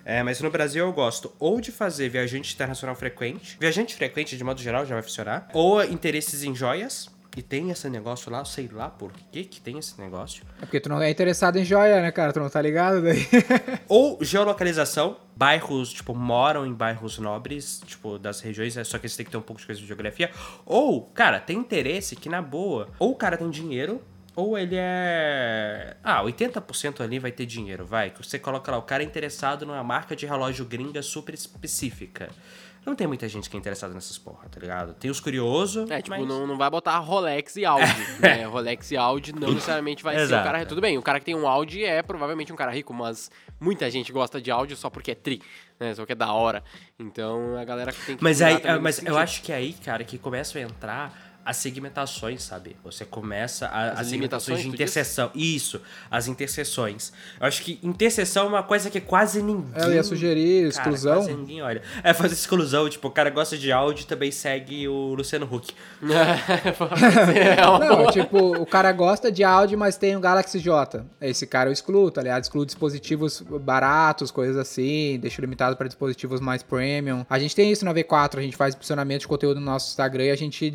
É, 0.03 0.23
mas 0.23 0.41
no 0.41 0.49
Brasil, 0.49 0.85
eu 0.85 0.93
gosto 0.93 1.33
ou 1.39 1.61
de 1.61 1.71
fazer 1.71 2.09
viajante 2.09 2.53
internacional 2.53 2.95
frequente. 2.95 3.57
Viajante 3.59 3.95
frequente, 3.95 4.37
de 4.37 4.43
modo 4.43 4.61
geral, 4.61 4.85
já 4.85 4.95
vai 4.95 5.03
funcionar. 5.03 5.49
Ou 5.53 5.83
interesses 5.83 6.43
em 6.43 6.55
joias. 6.55 7.09
E 7.35 7.41
tem 7.41 7.71
esse 7.71 7.89
negócio 7.89 8.29
lá, 8.29 8.43
sei 8.43 8.69
lá 8.69 8.89
por 8.89 9.13
que 9.31 9.45
que 9.45 9.61
tem 9.61 9.77
esse 9.77 9.99
negócio. 10.01 10.43
É 10.61 10.65
porque 10.65 10.81
tu 10.81 10.89
não 10.89 11.01
é 11.01 11.09
interessado 11.09 11.57
em 11.57 11.63
joia, 11.63 12.01
né, 12.01 12.11
cara? 12.11 12.33
Tu 12.33 12.41
não 12.41 12.49
tá 12.49 12.61
ligado 12.61 13.01
daí? 13.01 13.25
Ou 13.87 14.21
geolocalização, 14.21 15.15
bairros, 15.33 15.93
tipo, 15.93 16.13
moram 16.13 16.65
em 16.65 16.73
bairros 16.73 17.17
nobres, 17.19 17.81
tipo, 17.85 18.19
das 18.19 18.41
regiões, 18.41 18.75
é 18.75 18.83
só 18.83 18.99
que 18.99 19.07
você 19.07 19.17
tem 19.17 19.25
que 19.25 19.31
ter 19.31 19.37
um 19.37 19.41
pouco 19.41 19.61
de 19.61 19.65
coisa 19.65 19.79
de 19.79 19.87
geografia. 19.87 20.29
Ou, 20.65 21.03
cara, 21.03 21.39
tem 21.39 21.57
interesse 21.57 22.17
que, 22.17 22.27
na 22.27 22.41
boa, 22.41 22.89
ou 22.99 23.11
o 23.11 23.15
cara 23.15 23.37
tem 23.37 23.49
dinheiro, 23.49 24.01
ou 24.35 24.57
ele 24.57 24.75
é. 24.77 25.97
Ah, 26.03 26.23
80% 26.23 27.01
ali 27.01 27.19
vai 27.19 27.31
ter 27.31 27.45
dinheiro, 27.45 27.85
vai. 27.85 28.11
Você 28.21 28.39
coloca 28.39 28.71
lá, 28.71 28.77
o 28.77 28.83
cara 28.83 29.03
é 29.03 29.05
interessado 29.05 29.65
numa 29.65 29.83
marca 29.83 30.15
de 30.15 30.25
relógio 30.25 30.65
gringa 30.65 31.01
super 31.01 31.33
específica. 31.33 32.29
Não 32.83 32.95
tem 32.95 33.05
muita 33.05 33.29
gente 33.29 33.47
que 33.47 33.55
é 33.55 33.59
interessada 33.59 33.93
nessas 33.93 34.17
porra, 34.17 34.49
tá 34.49 34.59
ligado? 34.59 34.95
Tem 34.95 35.11
os 35.11 35.19
curiosos. 35.19 35.89
É, 35.91 36.01
tipo, 36.01 36.17
mas... 36.17 36.27
não, 36.27 36.47
não 36.47 36.57
vai 36.57 36.67
botar 36.67 36.97
Rolex 36.97 37.55
e 37.55 37.63
Audi, 37.63 37.85
né? 38.19 38.43
Rolex 38.45 38.89
e 38.89 38.97
Audi 38.97 39.33
não 39.33 39.53
necessariamente 39.53 40.01
vai 40.01 40.17
ser 40.17 40.33
o 40.33 40.43
cara... 40.43 40.65
Tudo 40.65 40.81
bem, 40.81 40.97
o 40.97 41.01
cara 41.01 41.19
que 41.19 41.25
tem 41.25 41.35
um 41.35 41.47
Audi 41.47 41.83
é 41.83 42.01
provavelmente 42.01 42.51
um 42.51 42.55
cara 42.55 42.71
rico, 42.71 42.91
mas 42.91 43.29
muita 43.59 43.91
gente 43.91 44.11
gosta 44.11 44.41
de 44.41 44.49
Audi 44.49 44.75
só 44.75 44.89
porque 44.89 45.11
é 45.11 45.15
tri, 45.15 45.43
né? 45.79 45.93
Só 45.93 46.07
que 46.07 46.13
é 46.13 46.15
da 46.15 46.33
hora. 46.33 46.63
Então, 46.97 47.55
a 47.55 47.63
galera 47.63 47.93
tem 47.93 48.17
que... 48.17 48.23
Mas, 48.23 48.41
aí, 48.41 48.59
mas 48.81 49.03
eu 49.05 49.15
acho 49.15 49.43
que 49.43 49.51
é 49.51 49.57
aí, 49.57 49.73
cara, 49.73 50.03
que 50.03 50.17
começam 50.17 50.59
a 50.59 50.65
entrar 50.65 51.30
as 51.45 51.57
segmentações, 51.57 52.43
sabe? 52.43 52.75
Você 52.83 53.03
começa 53.03 53.67
a, 53.67 53.91
As 53.91 53.99
as, 54.01 54.07
segmentações 54.07 54.59
de 54.59 54.63
limitações, 54.63 54.63
tu 54.63 54.67
interseção. 54.67 55.31
Isso, 55.33 55.81
as 56.09 56.27
interseções. 56.27 57.11
Eu 57.39 57.47
acho 57.47 57.61
que 57.63 57.79
interseção 57.81 58.45
é 58.45 58.49
uma 58.49 58.63
coisa 58.63 58.89
que 58.89 59.01
quase 59.01 59.41
ninguém. 59.41 59.83
Eu 59.83 59.93
ia 59.93 60.03
sugerir 60.03 60.71
Cara, 60.71 60.89
exclusão. 60.89 61.15
quase 61.15 61.33
ninguém 61.33 61.61
olha. 61.61 61.81
É 62.03 62.13
fazer 62.13 62.33
exclusão, 62.33 62.89
tipo, 62.89 63.07
o 63.07 63.11
cara 63.11 63.29
gosta 63.29 63.57
de 63.57 63.71
áudio 63.71 64.03
e 64.03 64.05
também 64.05 64.31
segue 64.31 64.87
o 64.87 65.13
Luciano 65.13 65.49
Huck. 65.51 65.73
é 67.57 67.67
uma 67.67 67.79
Não, 67.79 68.11
tipo, 68.11 68.61
o 68.61 68.65
cara 68.65 68.91
gosta 68.91 69.31
de 69.31 69.43
áudio, 69.43 69.77
mas 69.77 69.97
tem 69.97 70.15
o 70.15 70.19
Galaxy 70.19 70.59
J. 70.59 71.05
Esse 71.19 71.47
cara 71.47 71.69
eu 71.69 71.73
excluo, 71.73 72.11
tá 72.11 72.21
ligado? 72.21 72.43
Excluo 72.43 72.65
dispositivos 72.65 73.41
baratos, 73.41 74.31
coisas 74.31 74.57
assim, 74.57 75.19
deixo 75.19 75.41
limitado 75.41 75.75
para 75.75 75.87
dispositivos 75.87 76.39
mais 76.39 76.61
premium. 76.61 77.25
A 77.29 77.39
gente 77.39 77.55
tem 77.55 77.71
isso 77.71 77.83
na 77.85 77.93
V4, 77.93 78.37
a 78.37 78.41
gente 78.41 78.55
faz 78.55 78.75
posicionamento 78.75 79.21
de 79.21 79.27
conteúdo 79.27 79.59
no 79.59 79.65
nosso 79.65 79.89
Instagram 79.89 80.25
e 80.25 80.31
a 80.31 80.35
gente 80.35 80.71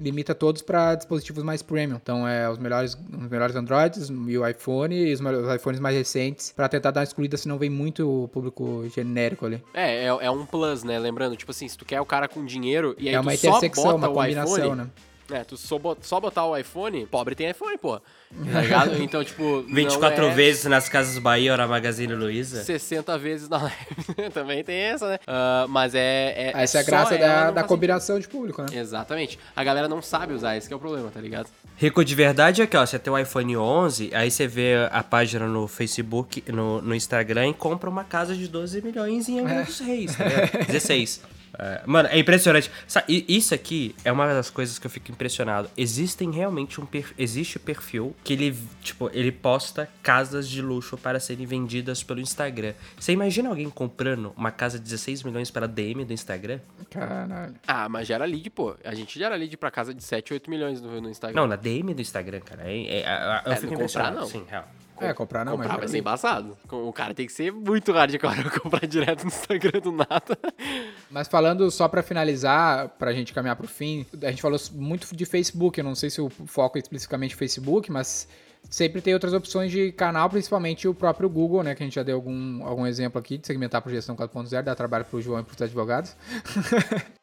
limita 0.00 0.34
todos 0.34 0.62
para 0.62 0.94
dispositivos 0.94 1.42
mais 1.42 1.62
premium. 1.62 1.96
Então, 2.02 2.26
é 2.26 2.48
os 2.48 2.58
melhores, 2.58 2.94
os 2.94 3.28
melhores 3.30 3.54
Androids 3.56 4.08
e 4.10 4.38
o 4.38 4.46
iPhone 4.46 4.94
e 4.94 5.12
os, 5.12 5.20
melhores- 5.20 5.46
os 5.48 5.54
iPhones 5.54 5.80
mais 5.80 5.96
recentes 5.96 6.52
para 6.54 6.68
tentar 6.68 6.90
dar 6.90 7.00
uma 7.00 7.04
excluída, 7.04 7.36
senão 7.36 7.58
vem 7.58 7.70
muito 7.70 8.28
público 8.32 8.88
genérico 8.94 9.46
ali. 9.46 9.62
É, 9.74 10.04
é, 10.04 10.06
é 10.06 10.30
um 10.30 10.44
plus, 10.46 10.82
né? 10.84 10.98
Lembrando, 10.98 11.36
tipo 11.36 11.50
assim, 11.50 11.68
se 11.68 11.76
tu 11.76 11.84
quer 11.84 12.00
o 12.00 12.06
cara 12.06 12.28
com 12.28 12.44
dinheiro 12.44 12.94
e 12.98 13.08
aí 13.08 13.14
É 13.14 13.20
uma 13.20 13.32
tu 13.32 13.38
só 13.38 13.60
bota 13.60 13.94
uma 13.96 14.08
o 14.08 14.14
combinação, 14.14 14.56
iPhone, 14.58 14.76
né? 14.82 14.86
É, 15.30 15.44
tu 15.44 15.56
só, 15.58 15.78
bot- 15.78 16.06
só 16.06 16.18
botar 16.18 16.46
o 16.46 16.56
iPhone, 16.56 17.04
pobre 17.06 17.34
tem 17.34 17.50
iPhone, 17.50 17.76
pô. 17.76 17.98
Tá 17.98 18.60
ligado? 18.62 19.02
Então, 19.02 19.22
tipo. 19.22 19.62
24 19.62 20.22
não 20.22 20.30
é 20.30 20.34
vezes 20.34 20.64
nas 20.64 20.88
Casas 20.88 21.18
Bahia 21.18 21.52
ou 21.52 21.58
na 21.58 21.66
Magazine 21.66 22.14
Luiza. 22.14 22.62
60 22.64 23.18
vezes 23.18 23.48
na 23.48 23.58
live. 23.62 23.76
Também 24.32 24.64
tem 24.64 24.76
essa, 24.76 25.08
né? 25.08 25.18
Ah, 25.26 25.66
mas 25.68 25.94
é. 25.94 26.52
é 26.54 26.62
Essa 26.62 26.78
é 26.78 26.80
a 26.80 26.84
graça 26.84 27.18
da, 27.18 27.50
da 27.50 27.62
combinação 27.62 28.18
de 28.18 28.26
público, 28.26 28.62
né? 28.62 28.68
Exatamente. 28.72 29.38
A 29.54 29.62
galera 29.62 29.86
não 29.88 30.00
sabe 30.00 30.32
usar, 30.32 30.56
esse 30.56 30.66
que 30.66 30.72
é 30.72 30.76
o 30.76 30.80
problema, 30.80 31.10
tá 31.10 31.20
ligado? 31.20 31.48
Rico 31.76 32.04
de 32.04 32.14
verdade 32.14 32.62
é 32.62 32.66
que, 32.66 32.76
ó, 32.76 32.84
você 32.84 32.98
tem 32.98 33.12
o 33.12 33.18
iPhone 33.18 33.56
11, 33.56 34.10
aí 34.14 34.30
você 34.30 34.46
vê 34.46 34.88
a 34.90 35.02
página 35.02 35.46
no 35.46 35.68
Facebook, 35.68 36.42
no, 36.50 36.80
no 36.82 36.94
Instagram 36.94 37.48
e 37.50 37.54
compra 37.54 37.88
uma 37.88 38.02
casa 38.04 38.34
de 38.34 38.48
12 38.48 38.80
milhões 38.82 39.28
em 39.28 39.40
Angra 39.40 39.62
dos 39.62 39.78
Reis, 39.80 40.16
tá 40.16 40.24
ligado? 40.24 40.64
16. 40.66 41.20
É, 41.58 41.82
mano, 41.86 42.08
é 42.10 42.18
impressionante. 42.18 42.70
Sa- 42.86 43.04
e 43.08 43.24
Isso 43.28 43.54
aqui 43.54 43.94
é 44.04 44.10
uma 44.10 44.26
das 44.32 44.50
coisas 44.50 44.78
que 44.78 44.86
eu 44.86 44.90
fico 44.90 45.10
impressionado. 45.12 45.70
Existem 45.76 46.30
realmente 46.30 46.80
um 46.80 46.86
per- 46.86 47.12
existe 47.16 47.58
perfil 47.58 48.14
que 48.24 48.32
ele, 48.32 48.56
tipo, 48.82 49.10
ele 49.12 49.30
posta 49.32 49.88
casas 50.02 50.48
de 50.48 50.60
luxo 50.60 50.96
para 50.98 51.18
serem 51.20 51.46
vendidas 51.46 52.02
pelo 52.02 52.20
Instagram. 52.20 52.74
Você 52.98 53.12
imagina 53.12 53.48
alguém 53.48 53.68
comprando 53.70 54.32
uma 54.36 54.50
casa 54.50 54.78
de 54.78 54.84
16 54.84 55.22
milhões 55.22 55.50
pela 55.50 55.66
DM 55.68 56.04
do 56.04 56.12
Instagram? 56.12 56.60
Caralho. 56.90 57.54
Ah, 57.66 57.88
mas 57.88 58.06
gera 58.06 58.24
lead, 58.24 58.50
pô. 58.50 58.74
A 58.84 58.94
gente 58.94 59.18
gera 59.18 59.36
lead 59.36 59.56
pra 59.56 59.70
casa 59.70 59.94
de 59.94 60.02
7, 60.02 60.32
8 60.32 60.50
milhões 60.50 60.80
no, 60.80 61.00
no 61.00 61.08
Instagram. 61.10 61.40
Não, 61.40 61.46
na 61.46 61.56
DM 61.56 61.94
do 61.94 62.00
Instagram, 62.02 62.40
cara. 62.40 62.62
É, 62.64 62.76
é- 62.82 63.00
é- 63.02 63.42
eu 63.46 63.52
É, 63.52 63.56
fico 63.56 63.72
não 63.72 63.80
comprar, 63.80 64.12
impressionado. 64.12 64.16
não. 64.16 64.26
Sim, 64.26 64.44
real. 64.48 64.68
É, 65.00 65.12
comprar 65.14 65.44
não, 65.44 65.52
comprar 65.52 65.68
mas... 65.70 65.78
vai 65.78 65.88
ser 65.88 65.98
embaçado. 65.98 66.56
O 66.70 66.92
cara 66.92 67.14
tem 67.14 67.26
que 67.26 67.32
ser 67.32 67.52
muito 67.52 67.92
hardcore 67.92 68.42
pra 68.42 68.50
comprar 68.60 68.86
direto 68.86 69.22
no 69.22 69.28
Instagram 69.28 69.80
do 69.80 69.92
nada. 69.92 70.38
Mas 71.10 71.28
falando 71.28 71.70
só 71.70 71.88
pra 71.88 72.02
finalizar, 72.02 72.88
pra 72.90 73.12
gente 73.12 73.32
caminhar 73.32 73.56
pro 73.56 73.68
fim, 73.68 74.06
a 74.22 74.30
gente 74.30 74.42
falou 74.42 74.58
muito 74.72 75.14
de 75.14 75.24
Facebook, 75.24 75.78
eu 75.78 75.84
não 75.84 75.94
sei 75.94 76.10
se 76.10 76.20
o 76.20 76.28
foco 76.28 76.78
é 76.78 76.80
especificamente 76.80 77.36
Facebook, 77.36 77.90
mas 77.90 78.28
sempre 78.68 79.00
tem 79.00 79.14
outras 79.14 79.32
opções 79.32 79.70
de 79.70 79.92
canal, 79.92 80.28
principalmente 80.28 80.88
o 80.88 80.94
próprio 80.94 81.28
Google, 81.28 81.62
né, 81.62 81.74
que 81.74 81.82
a 81.82 81.86
gente 81.86 81.94
já 81.94 82.02
deu 82.02 82.16
algum, 82.16 82.64
algum 82.64 82.86
exemplo 82.86 83.18
aqui 83.18 83.38
de 83.38 83.46
segmentar 83.46 83.80
por 83.80 83.90
gestão 83.90 84.16
4.0, 84.16 84.62
dá 84.62 84.74
trabalho 84.74 85.04
pro 85.04 85.20
João 85.20 85.40
e 85.40 85.44
pros 85.44 85.60
advogados. 85.60 86.16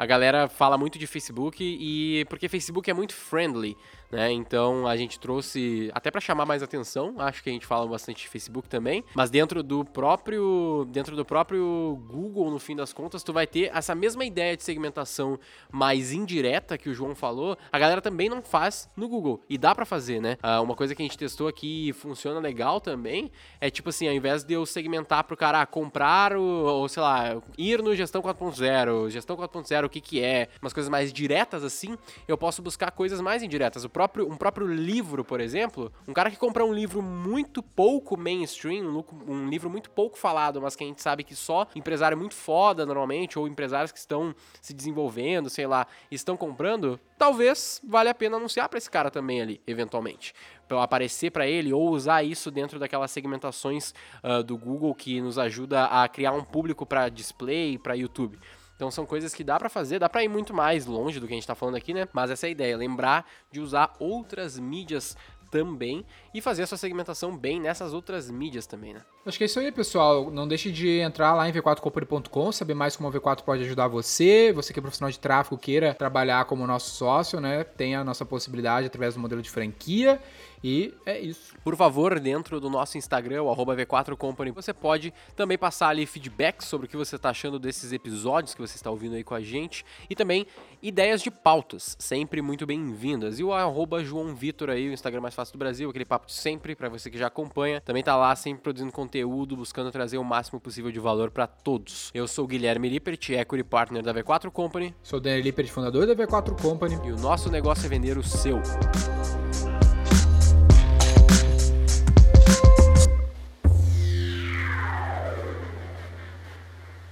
A 0.00 0.06
galera 0.06 0.48
fala 0.48 0.78
muito 0.78 0.98
de 0.98 1.06
Facebook 1.06 1.62
e 1.62 2.24
porque 2.30 2.48
Facebook 2.48 2.90
é 2.90 2.94
muito 2.94 3.12
friendly, 3.12 3.76
né? 4.10 4.32
Então 4.32 4.86
a 4.86 4.96
gente 4.96 5.18
trouxe 5.18 5.90
até 5.94 6.10
pra 6.10 6.20
chamar 6.20 6.44
mais 6.44 6.62
atenção, 6.62 7.14
acho 7.18 7.42
que 7.42 7.50
a 7.50 7.52
gente 7.52 7.66
fala 7.66 7.86
bastante 7.86 8.22
de 8.22 8.28
Facebook 8.28 8.68
também, 8.68 9.04
mas 9.14 9.30
dentro 9.30 9.62
do 9.62 9.84
próprio 9.84 10.86
dentro 10.90 11.14
do 11.14 11.24
próprio 11.24 12.00
Google, 12.08 12.50
no 12.50 12.58
fim 12.58 12.74
das 12.74 12.92
contas, 12.92 13.22
tu 13.22 13.32
vai 13.32 13.46
ter 13.46 13.70
essa 13.74 13.94
mesma 13.94 14.24
ideia 14.24 14.56
de 14.56 14.62
segmentação 14.62 15.38
mais 15.70 16.12
indireta 16.12 16.76
que 16.76 16.88
o 16.88 16.94
João 16.94 17.14
falou, 17.14 17.56
a 17.70 17.78
galera 17.78 18.00
também 18.00 18.28
não 18.28 18.42
faz 18.42 18.88
no 18.96 19.08
Google 19.08 19.40
e 19.48 19.56
dá 19.56 19.74
pra 19.74 19.84
fazer, 19.84 20.20
né? 20.20 20.36
Ah, 20.42 20.60
uma 20.60 20.74
coisa 20.74 20.94
que 20.94 21.02
a 21.02 21.04
gente 21.04 21.18
testou 21.18 21.48
aqui 21.48 21.88
e 21.88 21.92
funciona 21.92 22.40
legal 22.40 22.80
também 22.80 23.30
é 23.60 23.70
tipo 23.70 23.90
assim, 23.90 24.08
ao 24.08 24.14
invés 24.14 24.42
de 24.42 24.54
eu 24.54 24.66
segmentar 24.66 25.24
pro 25.24 25.36
cara 25.36 25.60
ah, 25.60 25.66
comprar 25.66 26.36
o, 26.36 26.42
ou 26.42 26.88
sei 26.88 27.02
lá, 27.02 27.40
ir 27.56 27.82
no 27.82 27.94
gestão 27.94 28.22
4.0, 28.22 29.10
gestão 29.10 29.36
4.0, 29.36 29.84
o 29.84 29.88
que 29.88 30.00
que 30.00 30.22
é, 30.22 30.48
umas 30.60 30.72
coisas 30.72 30.88
mais 30.88 31.12
diretas 31.12 31.62
assim, 31.62 31.96
eu 32.26 32.36
posso 32.36 32.62
buscar 32.62 32.90
coisas 32.90 33.20
mais 33.20 33.42
indiretas. 33.42 33.84
O 33.84 33.90
próprio, 34.00 34.26
um 34.26 34.36
próprio 34.36 34.66
livro, 34.66 35.22
por 35.22 35.40
exemplo, 35.40 35.92
um 36.08 36.14
cara 36.14 36.30
que 36.30 36.36
compra 36.36 36.64
um 36.64 36.72
livro 36.72 37.02
muito 37.02 37.62
pouco 37.62 38.16
mainstream, 38.16 38.86
um, 38.86 39.04
um 39.30 39.48
livro 39.48 39.68
muito 39.68 39.90
pouco 39.90 40.16
falado, 40.16 40.60
mas 40.62 40.74
que 40.74 40.82
a 40.82 40.86
gente 40.86 41.02
sabe 41.02 41.22
que 41.22 41.36
só 41.36 41.66
empresário 41.76 42.16
muito 42.16 42.34
foda 42.34 42.86
normalmente, 42.86 43.38
ou 43.38 43.46
empresários 43.46 43.92
que 43.92 43.98
estão 43.98 44.34
se 44.62 44.72
desenvolvendo, 44.72 45.50
sei 45.50 45.66
lá, 45.66 45.86
estão 46.10 46.34
comprando, 46.34 46.98
talvez 47.18 47.82
valha 47.86 48.12
a 48.12 48.14
pena 48.14 48.38
anunciar 48.38 48.70
pra 48.70 48.78
esse 48.78 48.90
cara 48.90 49.10
também 49.10 49.42
ali, 49.42 49.60
eventualmente. 49.66 50.32
Aparecer 50.70 51.30
pra 51.30 51.46
ele 51.46 51.72
ou 51.72 51.90
usar 51.90 52.22
isso 52.22 52.50
dentro 52.50 52.78
daquelas 52.78 53.10
segmentações 53.10 53.92
ah, 54.22 54.40
do 54.40 54.56
Google 54.56 54.94
que 54.94 55.20
nos 55.20 55.36
ajuda 55.36 55.86
a 55.86 56.08
criar 56.08 56.32
um 56.32 56.44
público 56.44 56.86
pra 56.86 57.08
display, 57.08 57.76
pra 57.76 57.94
YouTube. 57.94 58.38
Então 58.80 58.90
são 58.90 59.04
coisas 59.04 59.34
que 59.34 59.44
dá 59.44 59.58
pra 59.58 59.68
fazer, 59.68 59.98
dá 59.98 60.08
pra 60.08 60.24
ir 60.24 60.28
muito 60.28 60.54
mais 60.54 60.86
longe 60.86 61.20
do 61.20 61.26
que 61.26 61.34
a 61.34 61.36
gente 61.36 61.46
tá 61.46 61.54
falando 61.54 61.74
aqui, 61.74 61.92
né? 61.92 62.08
Mas 62.14 62.30
essa 62.30 62.46
é 62.46 62.48
a 62.48 62.50
ideia, 62.50 62.74
lembrar 62.78 63.30
de 63.52 63.60
usar 63.60 63.92
outras 63.98 64.58
mídias 64.58 65.14
também 65.50 66.02
e 66.32 66.40
fazer 66.40 66.62
a 66.62 66.66
sua 66.66 66.78
segmentação 66.78 67.36
bem 67.36 67.60
nessas 67.60 67.92
outras 67.92 68.30
mídias 68.30 68.66
também, 68.66 68.94
né? 68.94 69.02
Acho 69.26 69.36
que 69.36 69.44
é 69.44 69.46
isso 69.46 69.60
aí, 69.60 69.70
pessoal. 69.70 70.30
Não 70.30 70.48
deixe 70.48 70.72
de 70.72 70.98
entrar 71.00 71.34
lá 71.34 71.46
em 71.46 71.52
v4company.com, 71.52 72.52
saber 72.52 72.72
mais 72.72 72.96
como 72.96 73.10
a 73.10 73.12
V4 73.12 73.42
pode 73.42 73.64
ajudar 73.64 73.86
você. 73.86 74.50
Você 74.54 74.72
que 74.72 74.78
é 74.78 74.82
profissional 74.82 75.10
de 75.10 75.18
tráfego, 75.18 75.58
queira 75.58 75.92
trabalhar 75.92 76.46
como 76.46 76.66
nosso 76.66 76.90
sócio, 76.92 77.38
né? 77.38 77.64
Tem 77.64 77.94
a 77.94 78.02
nossa 78.02 78.24
possibilidade 78.24 78.86
através 78.86 79.12
do 79.12 79.20
modelo 79.20 79.42
de 79.42 79.50
franquia. 79.50 80.18
E 80.62 80.94
é 81.06 81.18
isso. 81.18 81.54
Por 81.64 81.74
favor, 81.76 82.18
dentro 82.20 82.60
do 82.60 82.68
nosso 82.68 82.98
Instagram, 82.98 83.42
o 83.42 83.54
V4Company, 83.54 84.52
você 84.52 84.72
pode 84.74 85.12
também 85.34 85.56
passar 85.56 85.88
ali 85.88 86.04
feedback 86.06 86.62
sobre 86.62 86.86
o 86.86 86.88
que 86.88 86.96
você 86.96 87.16
está 87.16 87.30
achando 87.30 87.58
desses 87.58 87.92
episódios 87.92 88.54
que 88.54 88.60
você 88.60 88.76
está 88.76 88.90
ouvindo 88.90 89.16
aí 89.16 89.24
com 89.24 89.34
a 89.34 89.40
gente. 89.40 89.84
E 90.08 90.14
também 90.14 90.46
ideias 90.82 91.22
de 91.22 91.30
pautas, 91.30 91.96
sempre 91.98 92.42
muito 92.42 92.66
bem-vindas. 92.66 93.38
E 93.38 93.44
o 93.44 93.52
arroba 93.52 94.04
João 94.04 94.34
Vitor 94.34 94.70
aí, 94.70 94.88
o 94.88 94.92
Instagram 94.92 95.20
mais 95.20 95.34
fácil 95.34 95.52
do 95.52 95.58
Brasil, 95.58 95.88
aquele 95.88 96.04
papo 96.04 96.26
de 96.26 96.32
sempre, 96.32 96.74
para 96.74 96.88
você 96.88 97.10
que 97.10 97.18
já 97.18 97.28
acompanha. 97.28 97.80
Também 97.80 98.02
tá 98.02 98.16
lá 98.16 98.34
sempre 98.36 98.62
produzindo 98.62 98.92
conteúdo, 98.92 99.56
buscando 99.56 99.90
trazer 99.90 100.18
o 100.18 100.24
máximo 100.24 100.60
possível 100.60 100.92
de 100.92 101.00
valor 101.00 101.30
para 101.30 101.46
todos. 101.46 102.10
Eu 102.12 102.28
sou 102.28 102.44
o 102.44 102.48
Guilherme 102.48 102.88
Lippert, 102.88 103.30
Equity 103.30 103.64
Partner 103.64 104.02
da 104.02 104.12
V4 104.12 104.50
Company. 104.50 104.94
Sou 105.02 105.18
o 105.18 105.22
Daniel 105.22 105.42
Lippert, 105.42 105.68
fundador 105.68 106.06
da 106.06 106.14
V4 106.14 106.60
Company. 106.60 106.98
E 107.04 107.12
o 107.12 107.16
nosso 107.16 107.50
negócio 107.50 107.86
é 107.86 107.88
vender 107.88 108.18
o 108.18 108.22
seu. 108.22 108.60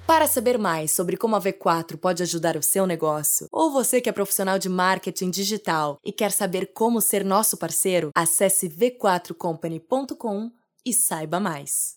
Para 0.09 0.27
saber 0.27 0.57
mais 0.59 0.90
sobre 0.90 1.18
como 1.18 1.37
a 1.37 1.38
V4 1.38 1.99
pode 1.99 2.23
ajudar 2.23 2.57
o 2.57 2.62
seu 2.62 2.87
negócio, 2.87 3.47
ou 3.53 3.71
você 3.71 4.01
que 4.01 4.09
é 4.09 4.12
profissional 4.12 4.59
de 4.59 4.66
marketing 4.66 5.29
digital 5.29 6.01
e 6.03 6.11
quer 6.11 6.33
saber 6.33 6.73
como 6.73 6.99
ser 7.03 7.23
nosso 7.23 7.59
parceiro, 7.59 8.11
acesse 8.14 8.71
v4company.com 8.71 10.51
e 10.83 10.94
saiba 10.94 11.38
mais. 11.38 11.94